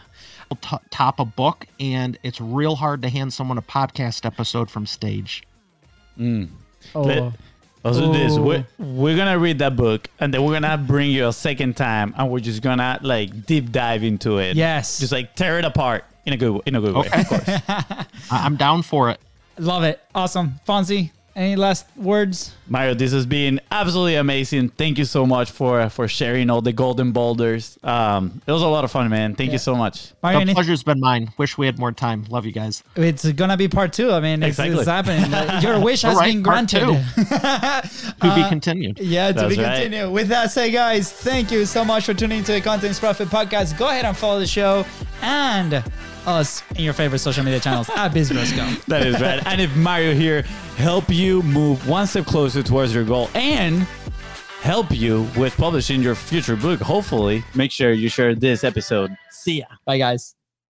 [0.62, 4.86] T- top a book and it's real hard to hand someone a podcast episode from
[4.86, 5.44] stage.
[6.18, 6.50] Mm.
[6.96, 7.34] Oh, Let-
[7.84, 8.38] Let's do this.
[8.38, 12.14] We're, we're gonna read that book, and then we're gonna bring you a second time,
[12.18, 14.58] and we're just gonna like deep dive into it.
[14.58, 15.00] Yes.
[15.00, 17.08] just like tear it apart in a good in a good way.
[17.12, 17.48] Of course.
[17.68, 19.20] I- i'm down for it
[19.60, 20.00] love it.
[20.14, 21.10] Awesome, Fonzie.
[21.36, 22.56] Any last words?
[22.68, 24.70] Mario, this has been absolutely amazing.
[24.70, 27.78] Thank you so much for for sharing all the golden boulders.
[27.84, 29.36] Um, it was a lot of fun, man.
[29.36, 29.54] Thank Yeah.
[29.54, 30.14] you so much.
[30.24, 33.56] Mario, the pleasure's been mine wish we had more time love you guys It's gonna
[33.58, 34.12] be part two.
[34.12, 34.78] I mean, it's, Exactly.
[34.80, 35.32] it's happening.
[35.34, 36.86] Uh, Your wish has All right, been part granted.
[36.86, 37.24] two.
[38.22, 39.82] to be continued Yeah, to That's be right.
[39.84, 40.12] continued.
[40.12, 43.78] With that said, guys, thank you so much for tuning into the Contents Profit Podcast.
[43.78, 44.86] Go ahead and follow the show
[45.22, 45.84] and
[46.28, 48.86] us in your favorite social media channels at BizBrosco.
[48.88, 49.46] That is right.
[49.48, 50.44] and if Mario here
[50.78, 53.84] help you move one step closer towards your goal and
[54.62, 59.16] help you with publishing your future book, hopefully, make sure you share this episode.
[59.32, 59.66] See ya.
[59.86, 60.37] Bye, guys.